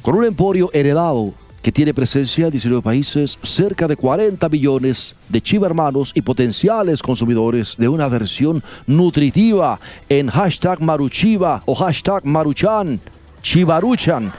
Con 0.00 0.14
un 0.16 0.24
emporio 0.24 0.70
heredado 0.72 1.34
que 1.62 1.72
tiene 1.72 1.92
presencia 1.92 2.46
en 2.46 2.52
19 2.52 2.82
países, 2.82 3.38
cerca 3.42 3.86
de 3.86 3.96
40 3.96 4.48
millones 4.48 5.14
de 5.28 5.42
chiva 5.42 5.66
hermanos 5.66 6.12
y 6.14 6.22
potenciales 6.22 7.02
consumidores 7.02 7.74
de 7.76 7.88
una 7.88 8.08
versión 8.08 8.62
nutritiva 8.86 9.78
en 10.08 10.28
hashtag 10.28 10.80
Maruchiva 10.80 11.62
o 11.66 11.74
hashtag 11.74 12.24
Maruchan, 12.24 12.98
Chivaruchan. 13.42 14.32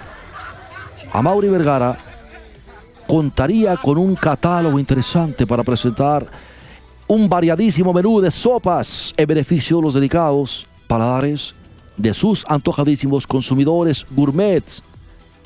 Amaury 1.13 1.49
Vergara 1.49 1.97
contaría 3.07 3.75
con 3.77 3.97
un 3.97 4.15
catálogo 4.15 4.79
interesante 4.79 5.45
para 5.45 5.63
presentar 5.63 6.25
un 7.07 7.27
variadísimo 7.27 7.91
menú 7.91 8.21
de 8.21 8.31
sopas 8.31 9.13
en 9.17 9.27
beneficio 9.27 9.77
de 9.77 9.83
los 9.83 9.93
delicados 9.93 10.65
paladares 10.87 11.53
de 11.97 12.13
sus 12.13 12.45
antojadísimos 12.47 13.27
consumidores 13.27 14.05
gourmets. 14.11 14.81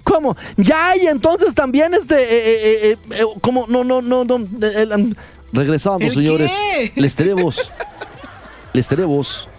¿Cómo? 0.05 0.38
Ya, 0.55 0.95
y 0.95 1.07
entonces 1.07 1.55
también 1.55 1.95
este, 1.95 2.15
eh, 2.15 2.27
eh, 2.29 2.91
eh, 2.91 2.97
eh, 3.09 3.24
como, 3.41 3.65
no, 3.67 3.83
no, 3.83 4.03
no, 4.03 4.24
no, 4.24 4.35
eh, 4.62 4.88
um, 4.95 5.13
regresamos, 5.51 6.03
¿El 6.03 6.13
señores. 6.13 6.51
qué? 6.51 6.91
Les 7.01 7.15
tenemos, 7.15 7.71
les 8.71 8.88
tenemos 8.88 9.50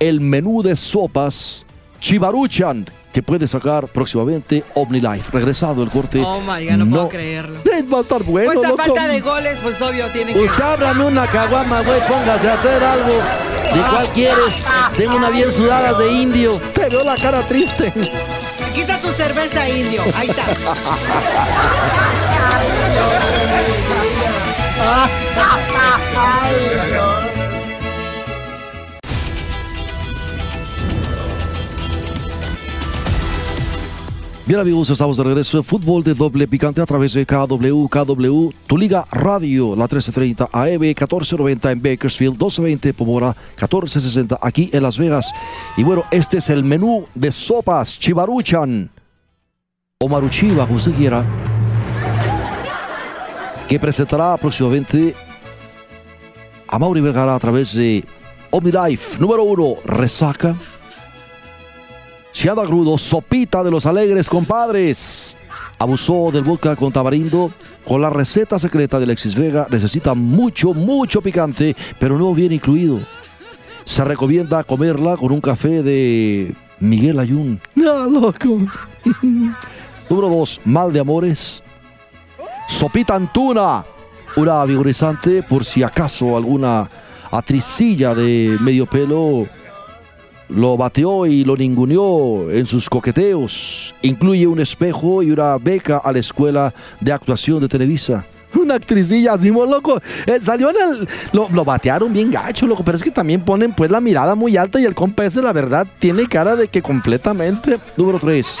el 0.00 0.20
menú 0.20 0.60
de 0.62 0.74
sopas 0.74 1.64
Chibaruchan 2.00 2.84
que 3.12 3.22
puede 3.22 3.46
sacar 3.46 3.86
próximamente 3.86 4.64
OmniLife. 4.74 5.30
Regresado 5.30 5.84
el 5.84 5.90
corte. 5.90 6.20
Oh 6.20 6.40
my 6.40 6.66
God, 6.66 6.76
no 6.78 6.90
puedo 6.90 7.08
creerlo. 7.10 7.60
Va 7.92 7.98
a 7.98 8.00
estar 8.00 8.24
bueno. 8.24 8.50
Pues 8.52 8.64
a 8.64 8.70
loco. 8.70 8.82
falta 8.82 9.06
de 9.06 9.20
goles, 9.20 9.58
pues 9.62 9.80
obvio 9.80 10.10
tiene 10.10 10.32
que. 10.32 10.40
Usted 10.40 11.00
una 11.00 11.26
caguama, 11.28 11.80
güey, 11.82 12.00
póngase 12.08 12.48
a 12.50 12.54
hacer 12.54 12.82
algo. 12.82 13.14
¿De 13.72 13.80
cuál 13.88 14.08
quieres? 14.12 14.66
Tengo 14.96 15.16
una 15.16 15.30
bien 15.30 15.52
sudada 15.52 15.96
de 15.96 16.12
indio. 16.12 16.60
Te 16.74 16.88
veo 16.88 17.04
la 17.04 17.16
cara 17.16 17.46
triste. 17.46 17.92
Cerveza, 19.16 19.68
indio. 19.68 20.02
Ahí 20.14 20.28
está. 20.28 20.44
Bien 34.46 34.60
amigos, 34.60 34.90
estamos 34.90 35.16
de 35.16 35.24
regreso 35.24 35.56
de 35.56 35.62
fútbol 35.62 36.04
de 36.04 36.12
doble 36.12 36.46
picante 36.46 36.82
a 36.82 36.84
través 36.84 37.14
de 37.14 37.24
KW, 37.24 37.86
KW, 37.86 38.50
tu 38.66 38.76
liga 38.76 39.06
radio, 39.10 39.70
la 39.76 39.84
1330 39.84 40.50
AM, 40.52 40.80
1490 40.80 41.72
en 41.72 41.82
Bakersfield, 41.82 42.32
1220 42.32 42.92
Pomora, 42.92 43.28
1460 43.50 44.38
aquí 44.42 44.68
en 44.72 44.82
Las 44.82 44.98
Vegas. 44.98 45.30
Y 45.76 45.84
bueno, 45.84 46.02
este 46.10 46.38
es 46.38 46.50
el 46.50 46.62
menú 46.62 47.06
de 47.14 47.32
sopas 47.32 47.98
Chibaruchan 47.98 48.90
o 50.04 50.08
Maruchiva, 50.08 50.66
como 50.66 50.76
usted 50.76 50.92
quiera, 50.92 51.24
que 53.66 53.80
presentará 53.80 54.36
próximamente 54.36 55.14
a 56.68 56.78
Mauri 56.78 57.00
Vergara 57.00 57.34
a 57.34 57.38
través 57.38 57.72
de 57.72 58.04
OmniLife. 58.50 59.18
Número 59.18 59.44
uno, 59.44 59.76
resaca. 59.86 60.54
Se 62.32 62.50
anda 62.50 62.66
grudo, 62.66 62.98
sopita 62.98 63.64
de 63.64 63.70
los 63.70 63.86
alegres 63.86 64.28
compadres. 64.28 65.38
Abusó 65.78 66.30
del 66.30 66.44
vodka 66.44 66.76
con 66.76 66.92
tamarindo. 66.92 67.50
Con 67.86 68.02
la 68.02 68.10
receta 68.10 68.58
secreta 68.58 68.98
de 68.98 69.04
Alexis 69.04 69.34
Vega 69.34 69.66
necesita 69.70 70.12
mucho, 70.12 70.74
mucho 70.74 71.22
picante, 71.22 71.74
pero 71.98 72.18
no 72.18 72.34
viene 72.34 72.56
incluido. 72.56 73.00
Se 73.84 74.04
recomienda 74.04 74.64
comerla 74.64 75.16
con 75.16 75.32
un 75.32 75.40
café 75.40 75.82
de 75.82 76.54
Miguel 76.78 77.20
Ayun. 77.20 77.58
No, 77.74 78.06
loco. 78.20 78.60
Número 80.08 80.28
dos, 80.28 80.60
mal 80.64 80.92
de 80.92 81.00
amores. 81.00 81.62
Sopita 82.68 83.14
Antuna. 83.14 83.84
Una 84.36 84.64
vigorizante 84.64 85.42
por 85.44 85.64
si 85.64 85.82
acaso 85.82 86.36
alguna 86.36 86.90
atricilla 87.30 88.14
de 88.14 88.56
medio 88.60 88.86
pelo 88.86 89.46
lo 90.48 90.76
bateó 90.76 91.26
y 91.26 91.44
lo 91.44 91.56
ninguneó 91.56 92.50
en 92.50 92.66
sus 92.66 92.88
coqueteos. 92.88 93.94
Incluye 94.02 94.46
un 94.46 94.60
espejo 94.60 95.22
y 95.22 95.30
una 95.30 95.56
beca 95.58 95.98
a 95.98 96.12
la 96.12 96.18
escuela 96.18 96.74
de 97.00 97.12
actuación 97.12 97.60
de 97.60 97.68
Televisa. 97.68 98.26
Una 98.60 98.74
actricilla 98.74 99.34
así, 99.34 99.50
loco. 99.50 100.00
Eh, 100.26 100.38
salió 100.40 100.70
en 100.70 100.76
el. 100.76 101.08
Lo, 101.32 101.48
lo 101.48 101.64
batearon 101.64 102.12
bien 102.12 102.30
gacho, 102.30 102.66
loco. 102.66 102.84
Pero 102.84 102.96
es 102.96 103.02
que 103.02 103.10
también 103.10 103.40
ponen 103.40 103.72
pues 103.72 103.90
la 103.90 104.00
mirada 104.00 104.34
muy 104.34 104.56
alta 104.56 104.80
y 104.80 104.84
el 104.84 104.94
compa 104.94 105.24
ese, 105.24 105.42
la 105.42 105.52
verdad, 105.52 105.86
tiene 105.98 106.26
cara 106.26 106.54
de 106.54 106.68
que 106.68 106.80
completamente. 106.82 107.78
Número 107.96 108.18
3. 108.18 108.58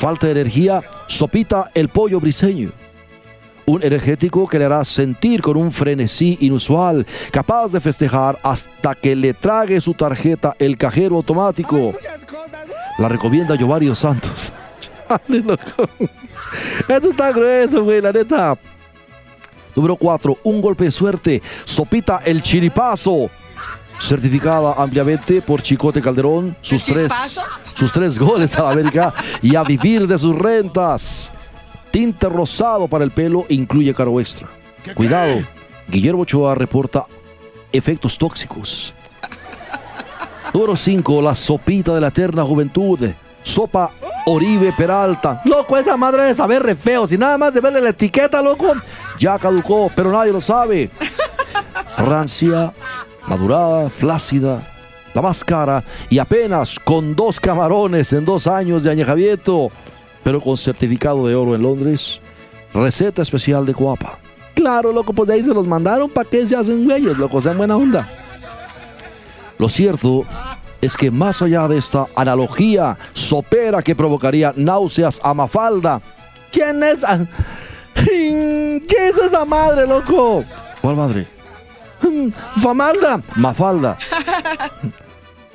Falta 0.00 0.28
de 0.28 0.32
energía. 0.32 0.82
Sopita 1.08 1.70
el 1.74 1.90
pollo 1.90 2.18
briseño. 2.20 2.72
Un 3.66 3.82
energético 3.82 4.48
que 4.48 4.58
le 4.58 4.64
hará 4.64 4.82
sentir 4.82 5.42
con 5.42 5.58
un 5.58 5.70
frenesí 5.70 6.38
inusual, 6.40 7.06
capaz 7.30 7.70
de 7.72 7.80
festejar 7.80 8.38
hasta 8.42 8.94
que 8.94 9.14
le 9.14 9.34
trague 9.34 9.78
su 9.78 9.92
tarjeta 9.92 10.56
el 10.58 10.78
cajero 10.78 11.16
automático. 11.16 11.92
La 12.98 13.10
recomienda 13.10 13.56
Giovanni 13.56 13.94
Santos. 13.94 14.54
Eso 16.88 17.10
está 17.10 17.30
grueso, 17.30 17.84
güey, 17.84 18.00
la 18.00 18.10
neta. 18.10 18.58
Número 19.76 19.96
4, 19.96 20.38
un 20.44 20.62
golpe 20.62 20.84
de 20.84 20.92
suerte. 20.92 21.42
Sopita 21.64 22.22
el 22.24 22.40
chiripazo. 22.40 23.28
Certificada 24.00 24.74
ampliamente 24.76 25.42
por 25.42 25.62
Chicote 25.62 26.00
Calderón. 26.00 26.56
Sus 26.60 26.88
¿El 26.88 26.94
tres, 26.94 27.40
sus 27.74 27.92
tres 27.92 28.18
goles 28.18 28.56
a 28.56 28.62
la 28.62 28.70
América 28.70 29.14
y 29.42 29.54
a 29.54 29.62
vivir 29.62 30.06
de 30.06 30.18
sus 30.18 30.34
rentas. 30.34 31.30
Tinte 31.90 32.28
rosado 32.28 32.88
para 32.88 33.04
el 33.04 33.10
pelo 33.10 33.44
incluye 33.48 33.92
caro 33.94 34.18
extra. 34.18 34.48
Cuidado, 34.94 35.42
Guillermo 35.88 36.22
Ochoa 36.22 36.54
reporta 36.54 37.06
efectos 37.72 38.16
tóxicos. 38.16 38.94
Número 40.54 40.74
5, 40.74 41.22
la 41.22 41.34
sopita 41.34 41.94
de 41.94 42.00
la 42.00 42.08
eterna 42.08 42.42
juventud. 42.42 42.98
Sopa 43.42 43.90
Oribe 44.26 44.72
Peralta. 44.76 45.40
Loco, 45.44 45.76
esa 45.76 45.96
madre 45.96 46.24
de 46.24 46.34
saber 46.34 46.62
re 46.62 46.74
feo. 46.74 47.06
Si 47.06 47.16
nada 47.16 47.38
más 47.38 47.54
de 47.54 47.60
verle 47.60 47.80
la 47.80 47.90
etiqueta, 47.90 48.42
loco, 48.42 48.72
ya 49.18 49.38
caducó, 49.38 49.90
pero 49.94 50.10
nadie 50.10 50.32
lo 50.32 50.40
sabe. 50.40 50.90
Rancia, 51.98 52.72
madurada, 53.26 53.90
flácida, 53.90 54.66
la 55.14 55.22
más 55.22 55.44
cara 55.44 55.82
y 56.08 56.18
apenas 56.18 56.78
con 56.78 57.14
dos 57.14 57.40
camarones 57.40 58.12
en 58.12 58.24
dos 58.24 58.46
años 58.46 58.82
de 58.84 58.90
añejamiento, 58.90 59.68
pero 60.22 60.40
con 60.40 60.56
certificado 60.56 61.26
de 61.26 61.34
oro 61.34 61.54
en 61.54 61.62
Londres. 61.62 62.20
Receta 62.72 63.22
especial 63.22 63.66
de 63.66 63.74
Coapa. 63.74 64.18
Claro, 64.54 64.92
loco, 64.92 65.12
pues 65.12 65.28
de 65.28 65.34
ahí 65.34 65.42
se 65.42 65.52
los 65.54 65.66
mandaron 65.66 66.08
para 66.10 66.28
que 66.28 66.46
se 66.46 66.54
hacen 66.54 66.84
güeyes, 66.84 67.16
loco, 67.16 67.40
sean 67.40 67.56
buena 67.58 67.76
onda. 67.76 68.08
Lo 69.58 69.68
cierto 69.68 70.24
es 70.80 70.96
que 70.96 71.10
más 71.10 71.42
allá 71.42 71.66
de 71.68 71.78
esta 71.78 72.06
analogía 72.14 72.96
sopera 73.12 73.82
que 73.82 73.94
provocaría 73.94 74.52
náuseas 74.56 75.20
a 75.22 75.34
Mafalda, 75.34 76.00
¿quién 76.52 76.82
es? 76.82 77.02
a- 77.04 77.26
¿Qué 77.94 79.08
es 79.08 79.18
esa 79.18 79.44
madre, 79.44 79.86
loco? 79.86 80.44
¿Cuál 80.80 80.96
madre? 80.96 81.26
Famalda. 82.62 83.22
Mafalda. 83.36 83.98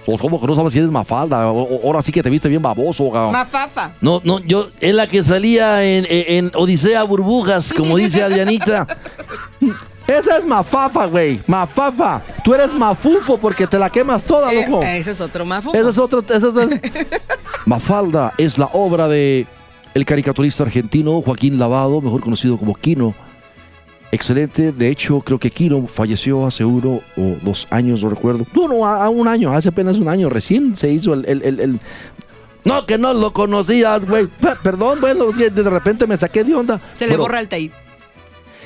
Pues, 0.06 0.20
¿Cómo 0.22 0.40
que 0.40 0.48
no 0.48 0.56
sabes 0.56 0.74
si 0.74 0.80
eres 0.80 0.92
Mafalda? 0.92 1.52
O- 1.52 1.64
o- 1.64 1.82
Ahora 1.88 2.02
sí 2.02 2.12
que 2.12 2.22
te 2.24 2.30
viste 2.30 2.48
bien 2.50 2.62
baboso, 2.62 3.10
cabrón. 3.12 3.32
Mafafa. 3.32 3.92
No, 4.02 4.22
no, 4.24 4.40
yo, 4.40 4.70
es 4.80 4.94
la 4.94 5.08
que 5.08 5.24
salía 5.24 5.84
en, 5.84 6.06
en- 6.10 6.46
en 6.46 6.52
Odisea 6.56 7.04
Burbujas, 7.04 7.74
como 7.74 7.98
dice 7.98 8.24
Adrianita. 8.24 8.86
Esa 10.08 10.38
es 10.38 10.46
Mafafa, 10.46 11.06
güey. 11.08 11.42
Mafafa. 11.48 12.22
Tú 12.44 12.54
eres 12.54 12.72
Mafufo 12.74 13.40
porque 13.40 13.66
te 13.66 13.80
la 13.80 13.90
quemas 13.90 14.24
toda, 14.24 14.54
Eh, 14.54 14.68
loco. 14.70 14.84
ese 14.84 15.10
es 15.12 15.20
otro 15.20 15.44
mafufo. 15.46 15.75
Esa 15.75 15.90
es 15.90 15.98
otra. 15.98 16.20
esa 16.36 16.48
es- 16.50 16.80
Mafalda 17.66 18.32
es 18.38 18.60
la 18.60 18.68
obra 18.74 19.08
de 19.08 19.48
el 19.96 20.06
caricaturista 20.06 20.62
argentino 20.62 21.22
Joaquín 21.24 21.58
Lavado, 21.58 22.02
mejor 22.02 22.22
conocido 22.22 22.56
como 22.58 22.75
Quino. 22.75 23.16
Excelente. 24.16 24.72
De 24.72 24.88
hecho, 24.88 25.20
creo 25.20 25.38
que 25.38 25.52
Quino 25.52 25.88
falleció 25.88 26.46
hace 26.46 26.64
uno 26.64 27.02
o 27.18 27.36
dos 27.42 27.68
años, 27.70 28.02
no 28.02 28.10
recuerdo. 28.10 28.46
No, 28.56 28.68
no, 28.70 28.86
a, 28.86 29.04
a 29.04 29.10
un 29.10 29.28
año, 29.28 29.52
hace 29.52 29.68
apenas 29.70 29.98
un 29.98 30.08
año. 30.08 30.30
Recién 30.30 30.74
se 30.76 30.90
hizo 30.90 31.14
el. 31.14 31.26
el- 31.28 31.44
el- 31.44 31.60
el- 31.60 31.80
No, 32.64 32.86
que 32.86 32.98
no 32.98 33.14
lo 33.14 33.34
conocías, 33.34 34.06
güey. 34.08 34.28
Pe- 34.28 34.56
Perdón, 34.64 35.00
bueno, 35.02 35.26
de 35.34 35.64
repente 35.70 36.08
me 36.08 36.16
saqué 36.16 36.44
de 36.46 36.56
onda. 36.56 36.80
Se 36.94 37.08
le 37.08 37.18
borra 37.18 37.40
el 37.42 37.48
tape. 37.50 37.72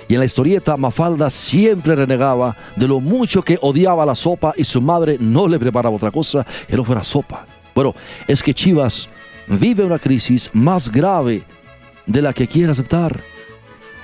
y 0.08 0.14
en 0.14 0.20
la 0.20 0.26
historieta, 0.26 0.78
Mafalda 0.78 1.30
siempre 1.32 1.96
renegaba 1.96 2.56
de 2.76 2.88
lo 2.88 3.00
mucho 3.00 3.42
que 3.42 3.58
odiaba 3.62 4.06
la 4.06 4.16
sopa 4.16 4.54
y 4.56 4.64
su 4.64 4.80
madre 4.82 5.18
no 5.20 5.48
le 5.48 5.58
preparaba 5.60 5.96
otra 5.96 6.12
cosa 6.12 6.46
que 6.68 6.76
no 6.76 6.84
fuera 6.84 7.04
sopa. 7.04 7.46
Bueno, 7.76 7.94
es 8.28 8.42
que 8.44 8.54
Chivas 8.54 9.10
vive 9.48 9.84
una 9.84 10.00
crisis 10.00 10.50
más 10.54 10.92
grave 10.92 11.44
de 12.06 12.22
la 12.22 12.34
que 12.34 12.48
quiere 12.48 12.72
aceptar. 12.72 13.22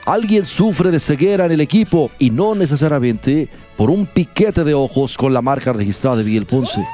Alguien 0.05 0.45
sufre 0.45 0.91
de 0.91 0.99
ceguera 0.99 1.45
en 1.45 1.51
el 1.51 1.61
equipo 1.61 2.11
y 2.19 2.29
no 2.29 2.53
necesariamente 2.53 3.49
por 3.75 3.89
un 3.89 4.05
piquete 4.05 4.63
de 4.63 4.75
ojos 4.75 5.17
con 5.17 5.33
la 5.33 5.41
marca 5.41 5.73
registrada 5.73 6.17
de 6.17 6.23
Miguel 6.23 6.45
Ponce. 6.45 6.85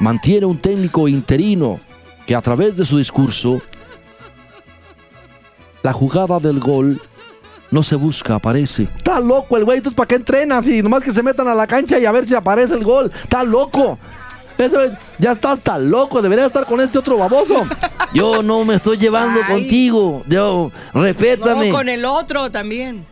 Mantiene 0.00 0.44
un 0.44 0.58
técnico 0.58 1.08
interino 1.08 1.80
que 2.26 2.34
a 2.34 2.42
través 2.42 2.76
de 2.76 2.84
su 2.84 2.98
discurso, 2.98 3.62
la 5.82 5.94
jugada 5.94 6.38
del 6.38 6.60
gol 6.60 7.00
no 7.70 7.82
se 7.82 7.96
busca, 7.96 8.34
aparece. 8.34 8.88
Está 8.96 9.18
loco 9.20 9.56
el 9.56 9.64
güey, 9.64 9.78
entonces 9.78 9.96
¿para 9.96 10.08
qué 10.08 10.16
entrenas? 10.16 10.68
Y 10.68 10.82
nomás 10.82 11.02
que 11.02 11.12
se 11.12 11.22
metan 11.22 11.48
a 11.48 11.54
la 11.54 11.66
cancha 11.66 11.98
y 11.98 12.04
a 12.04 12.12
ver 12.12 12.26
si 12.26 12.34
aparece 12.34 12.74
el 12.74 12.84
gol. 12.84 13.10
Está 13.22 13.42
loco. 13.42 13.98
Ese, 14.56 14.96
ya 15.18 15.32
está 15.32 15.52
hasta 15.52 15.78
loco, 15.78 16.22
debería 16.22 16.46
estar 16.46 16.64
con 16.64 16.80
este 16.80 16.98
otro 16.98 17.18
baboso. 17.18 17.66
Yo 18.14 18.42
no 18.42 18.64
me 18.64 18.76
estoy 18.76 18.96
llevando 18.98 19.40
Ay. 19.46 19.52
contigo. 19.54 20.22
Yo, 20.28 20.70
respétame. 20.92 21.68
No, 21.68 21.74
con 21.74 21.88
el 21.88 22.04
otro 22.04 22.50
también. 22.50 23.04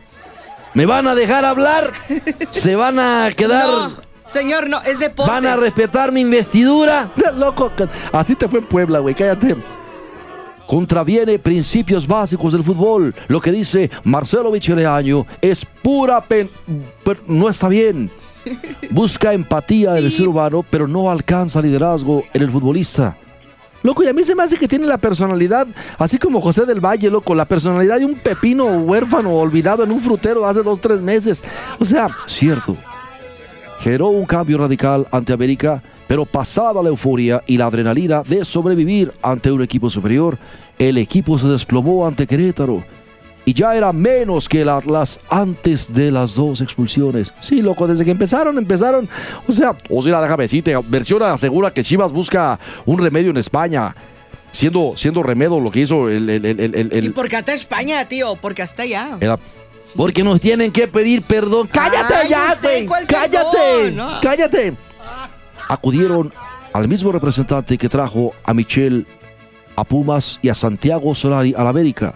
¿Me 0.73 0.85
van 0.85 1.07
a 1.07 1.15
dejar 1.15 1.45
hablar? 1.45 1.91
¿Se 2.51 2.75
van 2.75 2.97
a 2.99 3.31
quedar? 3.37 3.67
No, 3.67 3.91
señor, 4.25 4.69
no, 4.69 4.81
es 4.81 4.97
deportes. 4.99 5.33
¿Van 5.33 5.45
a 5.45 5.55
respetar 5.55 6.11
mi 6.11 6.21
investidura? 6.21 7.11
Loco, 7.35 7.71
así 8.11 8.35
te 8.35 8.47
fue 8.47 8.59
en 8.59 8.65
Puebla, 8.65 8.99
güey, 8.99 9.13
cállate. 9.13 9.55
Contraviene 10.65 11.37
principios 11.37 12.07
básicos 12.07 12.53
del 12.53 12.63
fútbol. 12.63 13.13
Lo 13.27 13.41
que 13.41 13.51
dice 13.51 13.91
Marcelo 14.05 14.49
Micheleaño 14.49 15.25
es 15.41 15.65
pura 15.65 16.21
pen... 16.21 16.49
pero 17.03 17.19
no 17.27 17.49
está 17.49 17.67
bien. 17.67 18.09
Busca 18.91 19.33
empatía 19.33 19.97
en 19.97 20.05
el 20.05 20.11
ser 20.11 20.27
humano, 20.27 20.65
pero 20.69 20.87
no 20.87 21.09
alcanza 21.09 21.61
liderazgo 21.61 22.23
en 22.33 22.41
el 22.41 22.51
futbolista. 22.51 23.17
Loco, 23.83 24.01
y 24.01 24.07
a 24.07 24.13
mí 24.13 24.23
se 24.23 24.33
me 24.33 24.43
hace 24.43 24.55
que 24.55 24.67
tiene 24.67 24.85
la 24.85 24.97
personalidad, 24.97 25.67
así 25.97 26.17
como 26.17 26.39
José 26.39 26.65
del 26.65 26.79
Valle, 26.79 27.09
loco, 27.09 27.35
la 27.35 27.45
personalidad 27.45 27.99
de 27.99 28.05
un 28.05 28.15
pepino 28.15 28.65
huérfano 28.65 29.33
olvidado 29.33 29.83
en 29.83 29.91
un 29.91 29.99
frutero 29.99 30.45
hace 30.45 30.63
dos, 30.63 30.79
tres 30.79 31.01
meses. 31.01 31.43
O 31.79 31.85
sea, 31.85 32.09
cierto. 32.25 32.77
Generó 33.79 34.07
un 34.07 34.25
cambio 34.25 34.57
radical 34.57 35.05
ante 35.11 35.33
América, 35.33 35.83
pero 36.07 36.25
pasada 36.25 36.81
la 36.81 36.87
euforia 36.87 37.43
y 37.45 37.57
la 37.57 37.65
adrenalina 37.65 38.23
de 38.23 38.45
sobrevivir 38.45 39.11
ante 39.21 39.51
un 39.51 39.61
equipo 39.61 39.89
superior, 39.89 40.37
el 40.79 40.97
equipo 40.97 41.37
se 41.37 41.47
desplomó 41.47 42.07
ante 42.07 42.25
Querétaro. 42.25 42.85
Y 43.45 43.53
ya 43.53 43.75
era 43.75 43.91
menos 43.91 44.47
que 44.47 44.61
el 44.61 44.69
Atlas 44.69 45.19
antes 45.29 45.91
de 45.93 46.11
las 46.11 46.35
dos 46.35 46.61
expulsiones. 46.61 47.33
Sí, 47.41 47.61
loco, 47.61 47.85
desde 47.87 48.05
que 48.05 48.11
empezaron, 48.11 48.57
empezaron. 48.57 49.09
O 49.47 49.51
sea, 49.51 49.75
o 49.89 50.01
sea, 50.01 50.21
déjame 50.21 50.43
decirte, 50.43 50.75
versión 50.87 51.21
asegura 51.23 51.73
que 51.73 51.83
Chivas 51.83 52.11
busca 52.13 52.57
un 52.85 52.99
remedio 52.99 53.31
en 53.31 53.37
España. 53.37 53.93
Siendo, 54.53 54.93
siendo 54.95 55.23
remedio 55.23 55.59
lo 55.59 55.71
que 55.71 55.81
hizo 55.81 56.07
el, 56.09 56.29
el, 56.29 56.45
el, 56.45 56.89
el- 56.91 57.05
¿Y 57.05 57.09
por 57.09 57.27
qué 57.27 57.37
hasta 57.37 57.53
España, 57.53 58.07
tío? 58.07 58.35
Porque 58.35 58.61
hasta 58.61 58.83
allá. 58.83 59.17
era- 59.19 59.37
porque 59.95 60.23
nos 60.23 60.39
tienen 60.39 60.71
que 60.71 60.87
pedir 60.87 61.21
perdón. 61.23 61.67
¡Cállate 61.71 62.13
Ay, 62.13 62.29
ya, 62.29 62.51
usted, 62.53 62.69
güey! 62.69 62.85
¿cuál 62.85 63.05
¡Cállate! 63.07 63.91
No. 63.91 64.21
¡Cállate! 64.21 64.73
Acudieron 65.67 66.33
al 66.71 66.87
mismo 66.87 67.11
representante 67.11 67.77
que 67.77 67.89
trajo 67.89 68.31
a 68.43 68.53
Michel 68.53 69.05
a 69.75 69.83
Pumas 69.83 70.39
y 70.41 70.49
a 70.49 70.53
Santiago 70.53 71.13
Solari 71.15 71.53
a 71.57 71.63
la 71.63 71.69
América. 71.69 72.15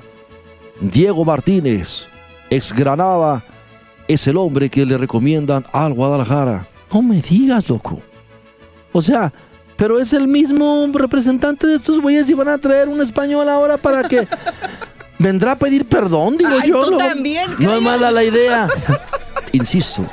Diego 0.80 1.26
Martínez, 1.26 2.06
ex 2.50 2.74
Granada, 2.74 3.44
es 4.08 4.28
el 4.28 4.38
hombre 4.38 4.70
que 4.70 4.86
le 4.86 4.98
recomiendan 4.98 5.66
al 5.74 5.94
Guadalajara. 5.94 6.68
No 6.94 7.02
me 7.02 7.22
digas, 7.22 7.68
loco. 7.70 8.02
O 8.94 9.02
sea, 9.02 9.34
pero 9.76 10.00
es 10.00 10.14
el 10.14 10.28
mismo 10.28 10.88
representante 10.94 11.68
de 11.68 11.76
estos 11.76 12.00
güeyes 12.02 12.30
y 12.30 12.34
van 12.34 12.48
a 12.48 12.58
traer 12.58 12.88
un 12.88 13.02
español 13.02 13.48
ahora 13.50 13.78
para 13.78 14.08
que 14.08 14.28
vendrá 15.20 15.52
a 15.54 15.56
pedir 15.58 15.88
perdón, 15.88 16.38
digo 16.38 16.50
Ay, 16.62 16.70
yo. 16.70 16.80
tú 16.80 16.98
también, 16.98 17.52
No 17.60 17.74
es 17.76 17.82
mala 17.82 18.12
la 18.12 18.24
idea. 18.24 18.68
Insisto, 19.52 20.06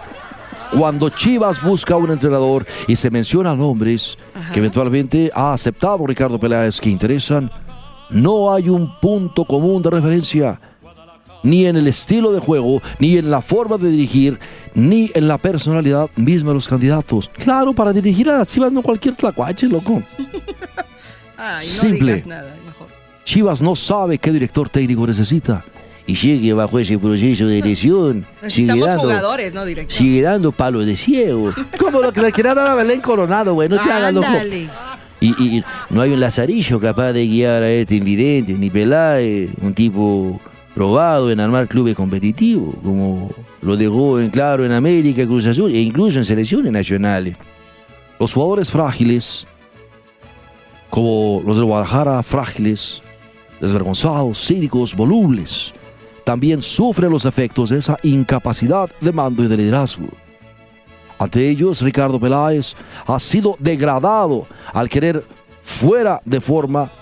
cuando 0.77 1.09
Chivas 1.09 1.63
busca 1.63 1.97
un 1.97 2.11
entrenador 2.11 2.67
y 2.89 2.97
se 2.97 3.11
mencionan 3.11 3.59
nombres 3.59 4.19
que 4.53 4.59
eventualmente 4.59 5.31
ha 5.35 5.53
aceptado 5.53 6.07
Ricardo 6.07 6.39
Peláez 6.39 6.81
que 6.81 6.91
interesan, 6.91 7.51
no 8.11 8.53
hay 8.53 8.69
un 8.69 8.99
punto 9.01 9.45
común 9.45 9.83
de 9.83 9.91
referencia, 9.91 10.61
ni 11.43 11.67
en 11.67 11.77
el 11.77 11.87
estilo 11.87 12.33
de 12.33 12.41
juego, 12.41 12.81
ni 12.99 13.17
en 13.19 13.31
la 13.31 13.43
forma 13.43 13.77
de 13.77 13.91
dirigir, 13.91 14.39
ni 14.75 15.11
en 15.15 15.29
la 15.29 15.37
personalidad 15.39 16.09
misma 16.17 16.51
de 16.51 16.55
los 16.55 16.69
candidatos. 16.69 17.31
Claro, 17.35 17.73
para 17.75 17.93
dirigir 17.93 18.31
a 18.31 18.39
las 18.39 18.49
Chivas 18.49 18.73
no 18.73 18.83
cualquier 18.83 19.15
tlacuache, 19.15 19.67
loco. 19.69 20.03
Ay, 21.37 21.67
no 21.67 21.81
Simple. 21.81 22.13
digas 22.13 22.27
nada, 22.27 22.55
mejor. 22.65 22.87
Chivas 23.25 23.61
no 23.61 23.77
sabe 23.77 24.19
qué 24.19 24.33
director 24.33 24.69
técnico 24.69 25.07
necesita. 25.07 25.65
Y 26.07 26.17
sigue 26.17 26.53
bajo 26.53 26.79
ese 26.79 26.99
proceso 26.99 27.47
de 27.47 27.63
lesión. 27.63 28.27
Sigue 28.49 28.79
dando, 28.79 29.05
jugadores, 29.05 29.55
¿no, 29.55 29.65
director? 29.65 29.91
sigue 29.91 30.21
dando 30.21 30.53
palos 30.53 30.85
de 30.85 30.97
ciego. 30.97 31.55
Como 31.79 32.01
lo 32.03 32.13
que 32.13 32.21
le 32.21 32.31
quería 32.31 32.55
dar 32.55 32.67
a 32.67 32.75
Belén 32.75 33.01
Coronado, 33.01 33.55
güey. 33.55 33.71
No 33.71 33.79
te 33.79 33.91
hagas 33.91 34.13
loco. 34.13 34.27
Y, 35.25 35.65
no 35.91 36.03
hay 36.03 36.11
un 36.11 36.21
lazarillo 36.21 36.79
capaz 36.79 37.13
de 37.13 37.27
guiar 37.27 37.63
a 37.63 37.71
este 37.71 37.97
invidente, 37.97 38.53
ni 38.55 38.69
Peláez, 38.69 39.51
un 39.61 39.73
tipo 39.73 40.41
probado 40.75 41.31
en 41.31 41.41
armar 41.41 41.69
clubes 41.69 41.95
competitivos, 41.95 42.75
como 42.83 43.31
lo 43.63 43.77
dejó 43.77 44.21
en 44.21 44.29
claro 44.29 44.67
en 44.67 44.73
América, 44.73 45.25
Cruz 45.25 45.47
Azul 45.47 45.71
e 45.73 45.81
incluso 45.81 46.19
en 46.19 46.25
selecciones 46.25 46.73
nacionales. 46.73 47.37
Los 48.19 48.35
jugadores 48.35 48.71
frágiles, 48.71 49.47
como 50.91 51.43
los 51.47 51.57
del 51.57 51.65
Guadalajara, 51.65 52.23
frágiles, 52.23 53.01
desvergonzados, 53.61 54.45
cínicos, 54.45 54.95
volubles, 54.95 55.73
también 56.25 56.63
sufren 56.63 57.11
los 57.11 57.25
efectos 57.25 57.71
de 57.71 57.79
esa 57.79 57.99
incapacidad 58.03 58.91
de 59.01 59.13
mando 59.13 59.45
y 59.45 59.49
de 59.49 59.57
liderazgo. 59.57 60.09
Ante 61.25 61.49
ellos, 61.49 61.81
Ricardo 61.81 62.21
Peláez 62.21 62.75
ha 63.07 63.19
sido 63.19 63.57
degradado 63.59 64.47
al 64.75 64.91
querer 64.91 65.25
fuera 65.63 66.21
de 66.27 66.39
forma 66.39 66.93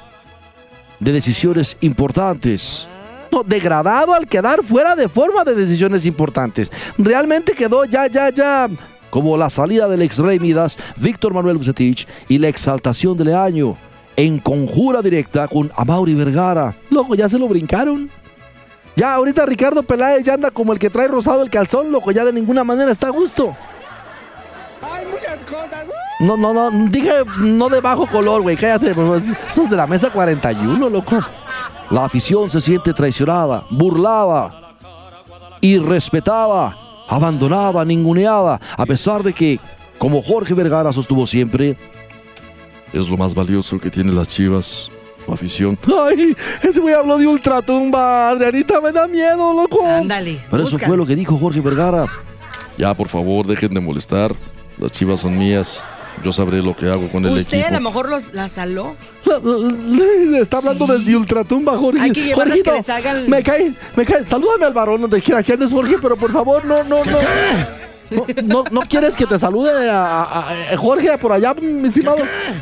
de 1.01 1.11
decisiones 1.11 1.77
importantes. 1.81 2.87
No, 3.33 3.43
degradado 3.43 4.15
al 4.15 4.29
quedar 4.29 4.63
fuera 4.63 4.95
de 4.95 5.09
forma 5.09 5.43
de 5.43 5.57
decisiones 5.57 6.07
importantes. 6.07 6.71
Realmente 6.99 7.53
quedó 7.53 7.85
ya, 7.85 8.07
ya, 8.07 8.31
ya 8.31 8.69
como 9.11 9.37
la 9.37 9.51
salida 9.51 9.89
del 9.89 10.03
ex 10.03 10.19
rey 10.19 10.39
Midas, 10.39 10.79
Víctor 10.99 11.35
Manuel 11.35 11.57
Bucetich 11.57 12.07
y 12.29 12.39
la 12.39 12.47
exaltación 12.47 13.17
de 13.19 13.25
Leaño 13.25 13.77
en 14.15 14.39
conjura 14.39 15.03
directa 15.03 15.49
con 15.49 15.73
Amauri 15.77 16.15
Vergara. 16.15 16.77
Loco, 16.91 17.17
ya 17.17 17.29
se 17.29 17.41
lo 17.41 17.49
brincaron. 17.49 18.09
Ya 18.95 19.15
ahorita 19.15 19.47
Ricardo 19.47 19.83
Peláez 19.83 20.25
ya 20.25 20.35
anda 20.35 20.53
como 20.53 20.73
el 20.73 20.79
que 20.79 20.91
trae 20.91 21.09
rosado 21.09 21.43
el 21.43 21.51
calzón, 21.51 21.91
loco, 21.91 22.13
ya 22.13 22.25
de 22.25 22.33
ninguna 22.33 22.63
manera 22.63 22.93
está 22.93 23.09
a 23.09 23.11
gusto. 23.11 23.57
No, 26.21 26.37
no, 26.37 26.53
no, 26.53 26.71
dije 26.89 27.13
no 27.39 27.69
de 27.69 27.81
bajo 27.81 28.07
color, 28.07 28.43
güey, 28.43 28.57
cállate, 28.57 28.95
por 28.95 29.05
favor. 29.21 29.23
Sos 29.49 29.69
de 29.69 29.77
la 29.77 29.87
mesa 29.87 30.11
41, 30.11 30.89
loco. 30.89 31.19
La 31.91 32.05
afición 32.05 32.51
se 32.51 32.61
siente 32.61 32.93
traicionada, 32.93 33.65
burlada, 33.71 34.75
irrespetada, 35.61 36.77
abandonada, 37.09 37.85
ninguneada, 37.85 38.61
a 38.77 38.87
pesar 38.87 39.23
de 39.23 39.33
que, 39.33 39.61
como 39.99 40.23
Jorge 40.23 40.55
Vergara 40.55 40.93
sostuvo 40.93 41.27
siempre, 41.27 41.77
Es 42.93 43.09
lo 43.09 43.17
más 43.17 43.35
valioso 43.35 43.79
que 43.79 43.91
tienen 43.91 44.15
las 44.15 44.29
chivas, 44.29 44.91
su 45.25 45.33
afición. 45.33 45.79
Ay, 45.87 46.37
ese 46.63 46.79
güey 46.79 46.95
habló 46.95 47.17
de 47.17 47.27
ultratumba, 47.27 48.29
Adrianita, 48.31 48.81
me 48.83 48.93
da 48.93 49.07
miedo, 49.07 49.55
loco. 49.55 49.87
Ándale. 49.87 50.39
Pero 50.51 50.63
eso 50.63 50.79
fue 50.79 50.97
lo 50.97 51.07
que 51.07 51.17
dijo 51.17 51.39
Jorge 51.39 51.61
Vergara. 51.61 52.07
Ya, 52.77 52.95
por 52.95 53.09
favor, 53.09 53.47
dejen 53.47 53.73
de 53.73 53.81
molestar. 53.81 54.35
Las 54.79 54.91
chivas 54.93 55.21
son 55.21 55.39
mías. 55.39 55.83
Yo 56.23 56.31
sabré 56.33 56.63
lo 56.63 56.77
que 56.77 56.87
hago 56.91 57.09
con 57.09 57.25
el 57.25 57.33
Usted 57.33 57.57
a 57.57 57.61
equipo. 57.63 57.75
lo 57.75 57.81
mejor 57.81 58.09
los, 58.11 58.35
la 58.35 58.47
saló. 58.49 58.97
Está 60.41 60.59
hablando 60.59 60.87
Sí. 60.87 60.93
desde 60.93 61.17
ultratumba, 61.17 61.77
Jorge. 61.79 62.01
Hay 62.01 62.11
que 62.13 62.23
llevarlas 62.23 62.59
Jorgito, 62.59 62.71
que 62.73 62.77
les 62.79 62.89
hagan- 62.91 63.29
Me 63.31 63.43
cae, 63.43 63.75
me 63.97 64.05
cae. 64.05 64.25
Salúdame 64.25 64.67
al 64.67 64.75
varón 64.75 65.01
donde 65.01 65.21
quiera 65.23 65.43
que 65.43 65.55
andes, 65.55 65.71
Jorge, 65.73 65.97
pero 66.01 66.17
por 66.17 66.33
favor, 66.33 66.65
no, 66.65 66.85
no, 66.85 67.03
no. 67.05 67.19
No, 68.11 68.27
no, 68.45 68.65
no 68.71 68.81
quieres 68.83 69.17
que 69.17 69.25
te 69.27 69.39
salude 69.39 69.89
a, 69.89 70.23
a- 70.23 70.51
a- 70.73 70.77
Jorge 70.77 71.17
por 71.17 71.33
allá, 71.33 71.55
mi 71.55 71.87
estimado. 71.89 72.19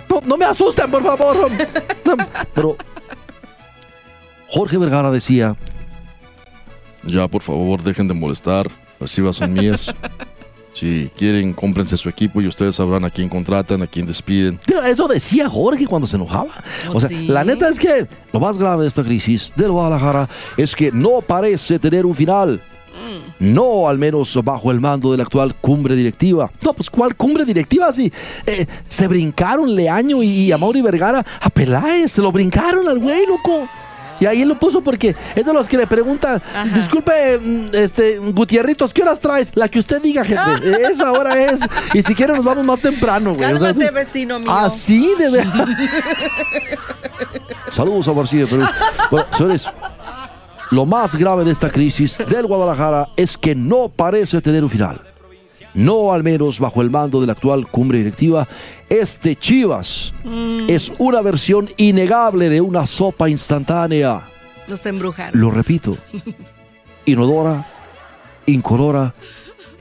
No, 0.09 0.20
no 0.25 0.37
me 0.37 0.44
asusten, 0.44 0.88
por 0.90 1.03
favor. 1.03 1.51
Pero 2.55 2.77
Jorge 4.49 4.79
Vergara 4.79 5.11
decía, 5.11 5.57
Ya, 7.03 7.27
por 7.27 7.42
favor, 7.42 7.83
dejen 7.83 8.07
de 8.07 8.14
molestar. 8.14 8.68
Las 9.01 9.11
chivas 9.11 9.37
son 9.37 9.53
mías. 9.55 9.92
Si 10.73 11.11
quieren, 11.17 11.53
cómprense 11.53 11.97
su 11.97 12.09
equipo 12.09 12.41
y 12.41 12.47
ustedes 12.47 12.77
sabrán 12.77 13.05
a 13.05 13.11
quién 13.11 13.29
contratan, 13.29 13.83
a 13.83 13.87
quién 13.87 14.07
despiden. 14.07 14.59
Tío, 14.59 14.83
Eso 14.83 15.09
decía 15.09 15.49
Jorge 15.49 15.87
cuando 15.87 16.07
se 16.07 16.17
enojaba. 16.17 16.53
¿Oh, 16.89 16.97
o 16.97 17.01
sea, 17.01 17.09
sí? 17.09 17.27
la 17.27 17.45
neta 17.45 17.69
es 17.69 17.79
que 17.79 18.07
lo 18.33 18.41
más 18.41 18.57
grave 18.57 18.83
de 18.83 18.89
esta 18.89 19.03
crisis 19.03 19.53
del 19.57 19.73
Guadalajara 19.73 20.29
es 20.57 20.75
que 20.77 20.93
no 20.93 21.21
parece 21.21 21.79
tener 21.79 22.07
un 22.07 22.15
final. 22.15 22.61
No, 23.39 23.89
al 23.89 23.99
menos 23.99 24.39
bajo 24.45 24.71
el 24.71 24.81
mando 24.81 25.11
de 25.11 25.17
la 25.17 25.23
actual 25.23 25.55
cumbre 25.55 25.97
directiva. 25.97 26.51
No, 26.63 26.75
pues 26.75 26.91
¿cuál 26.91 27.17
cumbre 27.17 27.45
directiva? 27.45 27.91
Si 27.93 28.13
eh, 28.47 28.67
se 28.87 29.09
brincaron 29.09 29.75
Leaño 29.75 30.23
y 30.23 30.53
Amaury 30.53 30.83
Vergara 30.83 31.25
a 31.41 31.49
Peláez, 31.49 32.13
se 32.13 32.21
lo 32.21 32.31
brincaron 32.31 32.87
al 32.87 32.99
güey, 32.99 33.27
loco. 33.27 33.67
Y 34.21 34.27
ahí 34.27 34.45
lo 34.45 34.59
puso 34.59 34.83
porque 34.83 35.17
es 35.35 35.47
de 35.47 35.53
los 35.53 35.69
que 35.69 35.79
le 35.79 35.87
preguntan, 35.87 36.43
Ajá. 36.55 36.77
disculpe, 36.77 37.39
mm, 37.39 37.69
este, 37.73 38.19
Gutierritos, 38.19 38.93
¿qué 38.93 39.03
horas 39.03 39.19
traes? 39.19 39.57
La 39.57 39.69
que 39.69 39.79
usted 39.79 40.01
diga, 40.01 40.25
jefe. 40.25 40.41
Esa 40.91 41.11
hora 41.11 41.43
es. 41.43 41.61
Y 41.95 42.03
si 42.03 42.15
quiere 42.15 42.35
nos 42.35 42.45
vamos 42.45 42.65
más 42.65 42.81
temprano, 42.81 43.35
güey. 43.35 43.55
O 43.55 43.59
sea, 43.59 43.69
Cálmate, 43.69 43.91
vecino 43.91 44.39
mío. 44.39 44.51
Así 44.51 45.15
de 45.19 45.31
verdad. 45.31 45.69
Saludos 47.71 48.09
a 48.09 48.13
Barcía, 48.13 48.47
Perú. 48.47 48.65
Bueno, 49.11 49.27
señores, 49.37 49.67
lo 50.71 50.87
más 50.87 51.15
grave 51.15 51.45
de 51.45 51.53
esta 51.53 51.71
crisis 51.71 52.19
del 52.29 52.47
Guadalajara 52.47 53.09
es 53.17 53.37
que 53.37 53.55
no 53.55 53.89
parece 53.89 54.41
tener 54.41 54.63
un 54.63 54.71
final. 54.71 55.01
No 55.75 56.13
al 56.13 56.23
menos 56.23 56.59
bajo 56.59 56.83
el 56.83 56.91
mando 56.91 57.21
de 57.21 57.27
la 57.27 57.33
actual 57.33 57.67
cumbre 57.69 57.99
directiva, 57.99 58.49
este 58.89 59.37
Chivas 59.37 60.13
es 60.69 60.93
una 60.99 61.21
versión 61.21 61.69
innegable 61.77 62.49
de 62.49 62.61
una 62.61 62.87
sopa 62.87 63.29
instantánea. 63.29 64.29
Nos 64.69 64.85
embrujaron. 64.87 65.41
Lo 65.41 65.51
repito, 65.51 65.97
inodora, 67.05 67.67
incolora, 68.47 69.15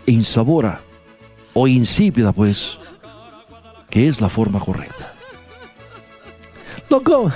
insabora 0.05 0.81
o 1.53 1.67
insípida, 1.67 2.31
pues, 2.31 2.77
que 3.89 4.07
es 4.07 4.21
la 4.21 4.29
forma 4.29 4.59
correcta. 4.59 5.13
Loco, 6.89 7.31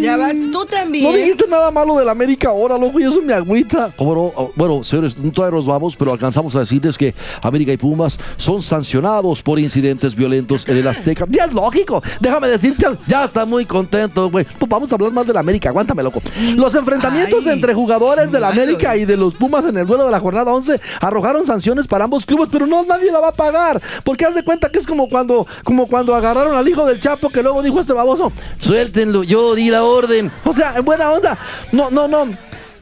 Ya 0.00 0.16
vas, 0.16 0.34
tú 0.52 0.64
también. 0.64 1.04
no 1.04 1.12
dijiste 1.12 1.46
nada 1.48 1.70
malo 1.70 1.96
del 1.96 2.08
América 2.08 2.48
ahora, 2.48 2.76
loco, 2.78 3.00
y 3.00 3.04
eso 3.04 3.20
me 3.22 3.32
agüita. 3.32 3.92
Como 3.96 4.14
no, 4.14 4.20
oh, 4.34 4.52
bueno, 4.54 4.82
señores, 4.82 5.16
todavía 5.32 5.56
nos 5.56 5.66
vamos, 5.66 5.96
pero 5.96 6.12
alcanzamos 6.12 6.54
a 6.56 6.60
decirles 6.60 6.98
que 6.98 7.14
América 7.40 7.72
y 7.72 7.76
Pumas 7.76 8.18
son 8.36 8.62
sancionados 8.62 9.42
por 9.42 9.58
incidentes 9.58 10.14
violentos 10.14 10.68
en 10.68 10.76
el 10.76 10.86
Azteca. 10.86 11.26
Ya 11.28 11.44
es 11.44 11.52
lógico, 11.52 12.02
déjame 12.20 12.48
decirte, 12.48 12.86
ya 13.06 13.24
está 13.24 13.44
muy 13.44 13.64
contento, 13.64 14.30
güey. 14.30 14.44
Pues 14.44 14.68
vamos 14.68 14.90
a 14.92 14.94
hablar 14.94 15.12
más 15.12 15.26
del 15.26 15.36
América, 15.36 15.70
aguántame, 15.70 16.02
loco. 16.02 16.20
Los 16.56 16.74
enfrentamientos 16.74 17.46
Ay, 17.46 17.54
entre 17.54 17.74
jugadores 17.74 18.30
del. 18.30 18.42
América 18.42 18.96
y 18.96 19.04
de 19.04 19.16
los 19.16 19.34
Pumas 19.34 19.66
en 19.66 19.76
el 19.76 19.86
duelo 19.86 20.04
de 20.04 20.10
la 20.10 20.20
jornada 20.20 20.52
11 20.52 20.80
arrojaron 21.00 21.46
sanciones 21.46 21.86
para 21.86 22.04
ambos 22.04 22.26
clubes, 22.26 22.48
pero 22.50 22.66
no 22.66 22.84
nadie 22.84 23.10
la 23.10 23.20
va 23.20 23.28
a 23.28 23.32
pagar. 23.32 23.80
Porque 24.04 24.24
haz 24.24 24.34
de 24.34 24.44
cuenta 24.44 24.70
que 24.70 24.78
es 24.78 24.86
como 24.86 25.08
cuando, 25.08 25.46
como 25.64 25.86
cuando 25.86 26.14
agarraron 26.14 26.56
al 26.56 26.68
hijo 26.68 26.84
del 26.86 27.00
Chapo 27.00 27.30
que 27.30 27.42
luego 27.42 27.62
dijo 27.62 27.80
este 27.80 27.92
baboso, 27.92 28.32
suéltenlo, 28.58 29.22
yo 29.22 29.51
di 29.54 29.70
la 29.70 29.84
orden. 29.84 30.30
O 30.44 30.52
sea, 30.52 30.74
en 30.76 30.84
buena 30.84 31.10
onda. 31.10 31.38
No, 31.72 31.90
no, 31.90 32.08
no. 32.08 32.26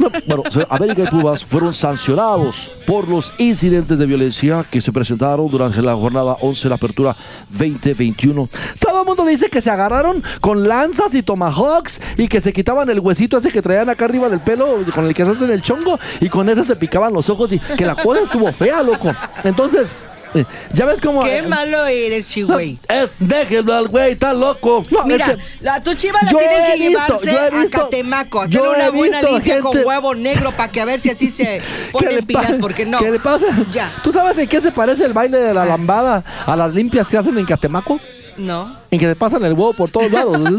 No, 0.01 0.11
Bueno, 0.25 0.45
América 0.71 1.03
y 1.03 1.07
Pumas 1.09 1.45
fueron 1.45 1.75
sancionados 1.75 2.73
por 2.87 3.07
los 3.07 3.35
incidentes 3.37 3.99
de 3.99 4.07
violencia 4.07 4.65
que 4.71 4.81
se 4.81 4.93
presentaron 4.93 5.47
durante 5.51 5.83
la 5.83 5.95
jornada 5.95 6.39
11 6.41 6.63
de 6.63 6.69
la 6.71 6.77
apertura 6.77 7.15
2021. 7.51 8.49
Todo 8.81 9.01
el 9.01 9.07
mundo 9.07 9.27
dice 9.27 9.51
que 9.51 9.61
se 9.61 9.69
agarraron 9.69 10.23
con 10.41 10.67
lanzas 10.67 11.15
y 11.15 11.23
tomahawks 11.23 12.01
y 12.17 12.29
que 12.29 12.41
se 12.41 12.51
quitaban 12.55 12.89
el 12.89 13.01
huesito 13.01 13.37
ese 13.37 13.51
que 13.51 13.61
traían 13.61 13.91
acá 13.91 14.07
arriba 14.07 14.31
del 14.31 14.41
pelo 14.41 14.79
con 14.95 15.05
el 15.05 15.13
que 15.13 15.27
se 15.27 15.33
hacen 15.33 15.51
el 15.51 15.61
chongo 15.61 15.99
y 16.21 16.31
con 16.31 16.49
ese 16.49 16.65
se 16.65 16.77
picaban 16.77 17.13
los 17.13 17.29
ojos 17.29 17.53
y 17.53 17.59
que 17.59 17.85
la 17.85 17.95
cosa 17.95 18.23
estuvo 18.23 18.51
fea, 18.55 18.83
loco. 18.83 19.13
Entonces, 19.45 19.97
ya 20.73 20.85
ves 20.87 21.01
cómo... 21.01 21.23
Qué 21.23 21.43
malo 21.43 21.87
eres, 21.87 22.29
Chihuey. 22.29 22.79
Es, 22.89 23.11
déjenlo 23.19 23.75
al 23.75 23.89
güey, 23.89 24.13
está 24.13 24.33
loco. 24.33 24.83
No, 24.91 25.05
Mira, 25.05 25.27
es 25.27 25.37
que- 25.37 25.43
la, 25.65 25.83
tu 25.83 25.95
chiva 25.95 26.19
la 26.23 26.29
tienen 26.31 26.65
que 26.67 26.89
visto, 26.89 27.21
llevarse 27.21 27.31
he 27.31 27.39
a 27.39 27.51
visto- 27.51 27.81
Catemaco, 27.83 28.41
hacerle 28.43 28.69
una 28.69 28.91
buena 28.91 29.19
visto 29.21 29.33
limpia 29.35 29.61
con 29.61 29.77
huevo 29.85 30.15
negro 30.15 30.53
para 30.57 30.71
que 30.71 30.81
a 30.81 30.85
ver 30.85 31.01
si 31.01 31.11
así 31.11 31.31
se 31.31 31.45
¿Qué 31.61 31.63
ponen 31.93 32.15
le 32.17 32.23
pilas, 32.23 32.59
porque 32.61 32.87
no. 32.87 32.99
¿Qué 32.99 33.11
le 33.11 33.21
pasa? 33.21 33.47
Ya. 33.73 33.93
¿Tú 34.03 34.13
sabes 34.13 34.37
en 34.39 34.49
qué 34.49 34.61
se 34.61 34.73
parece 34.73 35.05
el 35.05 35.13
baile 35.13 35.39
de 35.39 35.55
la 35.55 35.65
lambada 35.65 36.25
a 36.47 36.57
las 36.57 36.75
limpias 36.75 37.09
que 37.09 37.17
hacen 37.19 37.37
en 37.39 37.45
Catemaco? 37.47 38.01
No. 38.37 38.77
En 38.91 38.99
que 38.99 39.07
te 39.07 39.17
pasan 39.17 39.45
el 39.45 39.53
huevo 39.53 39.73
por 39.75 39.91
todos 39.91 40.11
lados. 40.11 40.39
no, 40.39 40.59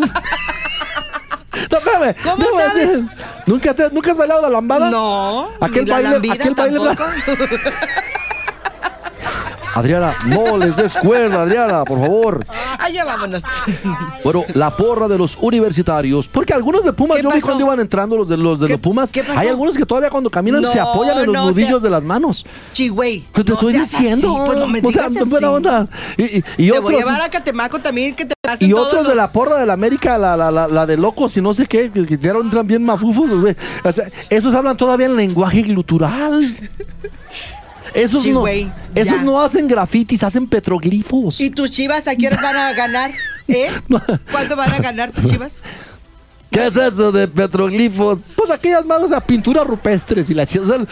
espérame. 1.78 2.16
¿Cómo 2.24 2.38
Debo 2.38 2.60
sabes? 2.60 3.00
¿Nunca, 3.46 3.74
te- 3.74 3.90
¿Nunca 3.92 4.12
has 4.12 4.18
bailado 4.18 4.42
la 4.42 4.50
lambada? 4.50 4.90
No. 4.90 5.50
Aquel 5.60 5.86
la 5.88 5.96
baile- 5.98 6.12
lambida 6.12 6.34
aquel 6.36 6.56
baile- 6.56 6.96
tampoco. 6.96 7.04
Adriana, 9.74 10.12
no 10.28 10.58
les 10.58 10.76
des 10.76 10.94
cuerda, 10.96 11.44
Adriana, 11.44 11.84
por 11.86 12.00
favor. 12.00 12.46
Allá 12.78 13.06
vámonos. 13.06 13.44
Bueno, 14.24 14.44
la 14.54 14.70
porra 14.76 15.08
de 15.08 15.18
los 15.18 15.38
universitarios, 15.40 16.28
porque 16.28 16.54
algunos 16.54 16.84
de 16.84 16.92
Pumas, 16.94 17.18
¿Qué 17.18 17.24
yo 17.24 17.32
vi 17.32 17.42
cuando 17.42 17.64
iban 17.66 17.80
entrando 17.80 18.18
los 18.18 18.28
de 18.28 18.38
los 18.38 18.60
de 18.60 18.68
¿Qué- 18.68 18.74
los 18.74 18.82
Pumas, 18.82 19.12
qué 19.12 19.24
pasó? 19.24 19.40
hay 19.40 19.48
algunos 19.48 19.78
que 19.78 19.86
todavía 19.86 20.10
cuando 20.10 20.30
caminan 20.30 20.64
se 20.66 20.80
apoyan 20.80 21.18
en 21.20 21.26
los 21.28 21.34
no, 21.36 21.46
nudillos 21.48 21.70
sea- 21.70 21.80
de 21.80 21.90
las 21.90 22.04
manos. 22.04 22.46
Pues 23.32 23.46
te 23.46 23.52
no 23.52 23.54
estoy 23.56 23.74
diciendo. 23.74 24.36
así, 24.38 24.46
pues 24.46 24.58
no 24.60 24.68
me 24.68 24.80
o 24.80 24.92
sea, 24.92 25.10
digas 25.10 25.30
buena 25.30 25.52
onda. 25.52 25.88
Y, 26.18 26.24
y, 26.24 26.44
y 26.58 26.72
Te 26.72 26.80
voy 26.80 26.96
a 26.96 26.98
llevar 26.98 27.22
a 27.22 27.30
Catemaco 27.30 27.80
también 27.80 28.14
que 28.16 28.26
te 28.26 28.34
pasen 28.42 28.68
y 28.68 28.72
todos 28.72 28.88
otros 28.88 29.04
de 29.04 29.10
los- 29.10 29.18
la 29.18 29.32
porra 29.32 29.58
de 29.58 29.66
la 29.66 29.74
América, 29.74 30.18
la, 30.18 30.36
la, 30.36 30.52
la, 30.52 30.68
la 30.68 30.86
de 30.86 30.98
locos 30.98 31.36
y 31.38 31.42
no 31.42 31.54
sé 31.54 31.66
qué, 31.66 31.90
que, 31.92 32.06
que 32.06 32.18
ya 32.18 32.32
entran 32.32 32.68
bien 32.68 32.84
mafufos, 32.84 33.30
güey. 33.30 33.56
O 33.84 33.92
sea, 33.92 34.06
esos 34.30 34.54
hablan 34.54 34.76
todavía 34.78 35.06
en 35.08 35.16
lenguaje 35.16 35.62
glutural. 35.62 36.56
Esos, 37.94 38.24
Sí, 38.24 38.32
no, 38.32 38.46
esos 38.48 39.22
no 39.24 39.42
hacen 39.42 39.68
grafitis, 39.68 40.24
hacen 40.24 40.48
petroglifos. 40.48 41.40
¿Y 41.40 41.50
tus 41.50 41.72
chivas 41.72 42.08
a 42.08 42.16
qué 42.16 42.30
van 42.30 42.56
a 42.58 42.74
ganar? 42.74 43.12
¿Eh? 43.48 43.70
¿Cuándo 44.32 44.56
van 44.56 44.74
a 44.74 44.80
ganar 44.80 45.12
tus 45.12 45.26
chivas? 45.26 45.62
¿Qué 46.52 46.68
es 46.68 46.76
eso 46.76 47.14
de 47.14 47.30
petroglifos? 47.30 48.20
Pues 48.36 48.50
aquellas 48.50 48.86
más, 48.86 49.02
o 49.02 49.08
sea, 49.08 49.22
pinturas 49.22 49.66
rupestres 49.66 50.30
y 50.30 50.34
la 50.34 50.44
o 50.44 50.48
sea, 50.48 50.86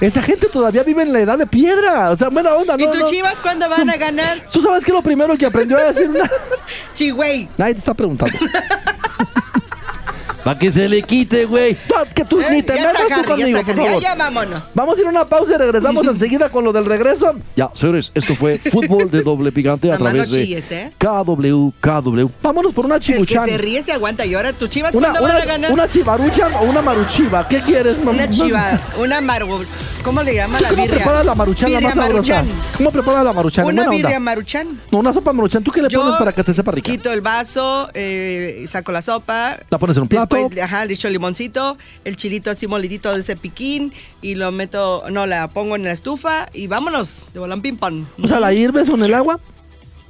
esa 0.00 0.22
gente 0.22 0.46
todavía 0.46 0.82
vive 0.84 1.02
en 1.02 1.12
la 1.12 1.20
edad 1.20 1.36
de 1.36 1.46
piedra. 1.46 2.10
O 2.10 2.16
sea, 2.16 2.30
buena 2.30 2.54
onda, 2.54 2.76
¿Y 2.78 2.84
¿no? 2.86 2.90
tus 2.90 3.00
no. 3.00 3.06
chivas 3.06 3.40
cuándo 3.42 3.68
van 3.68 3.90
a 3.90 3.96
ganar? 3.98 4.46
¿Tú 4.50 4.62
sabes 4.62 4.84
qué 4.86 4.92
es 4.92 4.94
lo 4.94 5.02
primero 5.02 5.36
que 5.36 5.44
aprendió 5.44 5.76
a 5.76 5.92
decir 5.92 6.08
una? 6.08 6.30
Chihuey. 6.94 7.46
Nadie 7.58 7.74
te 7.74 7.80
está 7.80 7.92
preguntando. 7.92 8.38
Para 10.46 10.60
que 10.60 10.70
se 10.70 10.88
le 10.88 11.02
quite, 11.02 11.44
güey. 11.44 11.76
Que 12.14 12.24
tú 12.24 12.40
¿eh? 12.40 12.46
ni 12.52 12.62
te 12.62 12.74
metas 12.74 12.92
tú 12.94 13.14
Harry, 13.14 13.24
conmigo, 13.24 13.62
por 13.64 13.74
favor. 13.74 14.00
Ya 14.00 14.14
vámonos. 14.14 14.70
Vamos 14.76 14.96
a 14.96 15.00
ir 15.00 15.06
a 15.08 15.10
una 15.10 15.24
pausa 15.24 15.56
y 15.56 15.58
regresamos 15.58 16.06
enseguida 16.06 16.50
con 16.50 16.62
lo 16.62 16.72
del 16.72 16.84
regreso. 16.84 17.34
Ya, 17.56 17.68
señores, 17.72 18.12
esto 18.14 18.36
fue 18.36 18.58
fútbol 18.70 19.10
de 19.10 19.22
doble 19.22 19.50
picante 19.50 19.90
a 19.90 19.98
través 19.98 20.28
no 20.28 20.36
de 20.36 20.44
chilles, 20.44 20.70
¿eh? 20.70 20.92
KW, 21.00 21.70
KW. 21.80 22.28
Vámonos 22.42 22.72
por 22.72 22.86
una 22.86 22.94
El 22.94 23.26
que 23.26 23.36
se 23.40 23.58
ríe 23.58 23.82
se 23.82 23.90
aguanta. 23.90 24.24
¿Y 24.24 24.34
ahora 24.34 24.52
tus 24.52 24.70
chivas 24.70 24.94
Una, 24.94 25.08
cuándo 25.08 25.24
una, 25.24 25.34
van 25.34 25.42
a 25.42 25.46
ganar? 25.46 25.72
una 25.72 25.88
chivaruchan 25.88 26.54
o 26.54 26.62
una 26.62 26.80
maruchiva. 26.80 27.48
¿Qué 27.48 27.60
quieres, 27.62 27.98
mamá? 27.98 28.12
Una 28.12 28.30
chiva, 28.30 28.80
una 29.00 29.20
maru... 29.20 29.64
¿Cómo 30.04 30.22
le 30.22 30.36
llama 30.36 30.60
la 30.60 30.68
¿Cómo 30.68 30.82
birria? 30.82 30.98
preparas 30.98 31.26
la 31.26 31.34
maruchan 31.34 31.72
la 31.72 31.80
sabrosa? 31.80 32.00
maruchan. 32.06 32.46
¿Cómo 32.76 32.92
preparas 32.92 33.24
la 33.24 33.32
maruchan? 33.32 33.64
Una 33.64 33.74
buena 33.74 33.90
onda. 33.90 33.96
birria 33.96 34.20
maruchan. 34.20 34.80
No, 34.92 34.98
una 34.98 35.12
sopa 35.12 35.32
maruchan. 35.32 35.64
¿Tú 35.64 35.72
qué 35.72 35.82
le 35.82 35.90
pones 35.90 36.14
para 36.14 36.30
que 36.30 36.44
te 36.44 36.54
sepa 36.54 36.70
rica? 36.70 36.92
quito 36.92 37.12
el 37.12 37.20
vaso, 37.20 37.90
eh, 37.92 38.64
saco 38.68 38.92
la 38.92 39.02
sopa. 39.02 39.56
La 39.68 39.78
pones 39.78 39.96
en 39.96 40.04
un 40.04 40.08
plato. 40.08 40.35
Después, 40.44 40.62
ajá, 40.62 40.84
le 40.84 40.94
echo 40.94 41.08
limoncito, 41.08 41.76
el 42.04 42.16
chilito 42.16 42.50
así 42.50 42.66
molidito 42.66 43.12
de 43.12 43.20
ese 43.20 43.36
piquín 43.36 43.92
y 44.22 44.34
lo 44.34 44.52
meto, 44.52 45.04
no, 45.10 45.26
la 45.26 45.48
pongo 45.48 45.76
en 45.76 45.84
la 45.84 45.92
estufa 45.92 46.48
y 46.52 46.66
vámonos, 46.66 47.26
de 47.34 47.40
volán 47.40 47.60
ping 47.60 47.76
pong. 47.76 48.04
O 48.22 48.28
sea, 48.28 48.40
¿la 48.40 48.52
hierves 48.52 48.88
con 48.88 49.02
el 49.02 49.14
agua? 49.14 49.40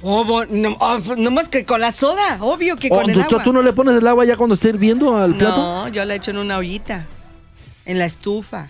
Oh, 0.03 0.45
no, 0.49 0.77
oh, 0.79 0.99
no 1.17 1.31
más 1.31 1.49
que 1.49 1.65
con 1.65 1.81
la 1.81 1.91
soda, 1.91 2.37
obvio 2.41 2.75
que 2.77 2.87
¿O 2.91 3.01
con 3.01 3.09
el 3.09 3.19
agua. 3.19 3.43
tú 3.43 3.51
no 3.51 3.63
le 3.63 3.73
pones 3.73 3.97
el 3.97 4.05
agua 4.07 4.25
ya 4.25 4.37
cuando 4.37 4.53
esté 4.53 4.69
hirviendo 4.69 5.17
al 5.17 5.33
plato? 5.35 5.57
No, 5.57 5.87
yo 5.87 6.05
la 6.05 6.13
echo 6.15 6.29
en 6.31 6.37
una 6.37 6.57
ollita, 6.57 7.05
en 7.85 7.97
la 7.97 8.05
estufa. 8.05 8.69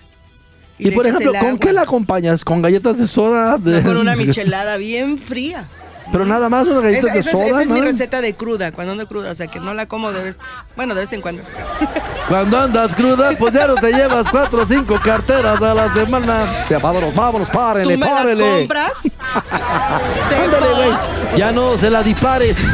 Y, 0.79 0.91
por 0.91 1.07
ejemplo, 1.07 1.33
¿con 1.39 1.57
qué 1.57 1.73
la 1.73 1.81
acompañas? 1.81 2.45
¿Con 2.45 2.61
galletas 2.61 2.99
de 2.99 3.07
soda? 3.07 3.57
De- 3.57 3.81
No, 3.81 3.87
con 3.89 3.97
una 3.97 4.15
michelada 4.15 4.77
bien 4.77 5.17
fría. 5.17 5.67
Pero 6.11 6.25
nada 6.25 6.47
más 6.49 6.65
unas 6.67 6.83
galletas 6.83 7.05
Esa, 7.05 7.13
de 7.13 7.19
esa 7.19 7.29
es, 7.31 7.37
soda, 7.37 7.45
esa 7.47 7.61
es 7.63 7.69
mi 7.69 7.81
receta 7.81 8.21
de 8.21 8.33
cruda, 8.33 8.71
cuando 8.71 8.93
ando 8.93 9.07
cruda, 9.07 9.31
o 9.31 9.33
sea 9.33 9.47
que 9.47 9.59
no 9.59 9.73
la 9.73 9.87
como 9.87 10.11
de 10.13 10.23
vez, 10.23 10.37
bueno, 10.75 10.95
de 10.95 11.01
vez 11.01 11.13
en 11.13 11.21
cuando. 11.21 11.43
Cuando 12.27 12.59
andas 12.59 12.93
cruda, 12.93 13.31
pues 13.39 13.53
ya 13.53 13.67
no 13.67 13.75
te 13.75 13.89
llevas 13.89 14.27
cuatro 14.29 14.61
o 14.63 14.65
cinco 14.65 14.99
carteras 15.01 15.61
a 15.61 15.73
la 15.73 15.93
semana. 15.93 16.45
Ya, 16.69 16.77
vámonos, 16.77 17.15
vámonos, 17.15 17.49
¿Tú 17.49 17.57
párenle, 17.57 17.95
me 17.95 18.05
las 18.05 18.13
párenle. 18.15 18.57
compras? 18.59 18.91
Ándale, 20.43 20.73
güey. 20.73 20.91
Ya 21.37 21.53
no 21.53 21.77
se 21.77 21.89
la 21.89 22.03
dispares. 22.03 22.57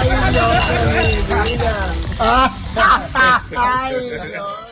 Ay, 0.00 0.08
no. 0.32 0.48
Ay, 3.56 4.30
no. 4.36 4.67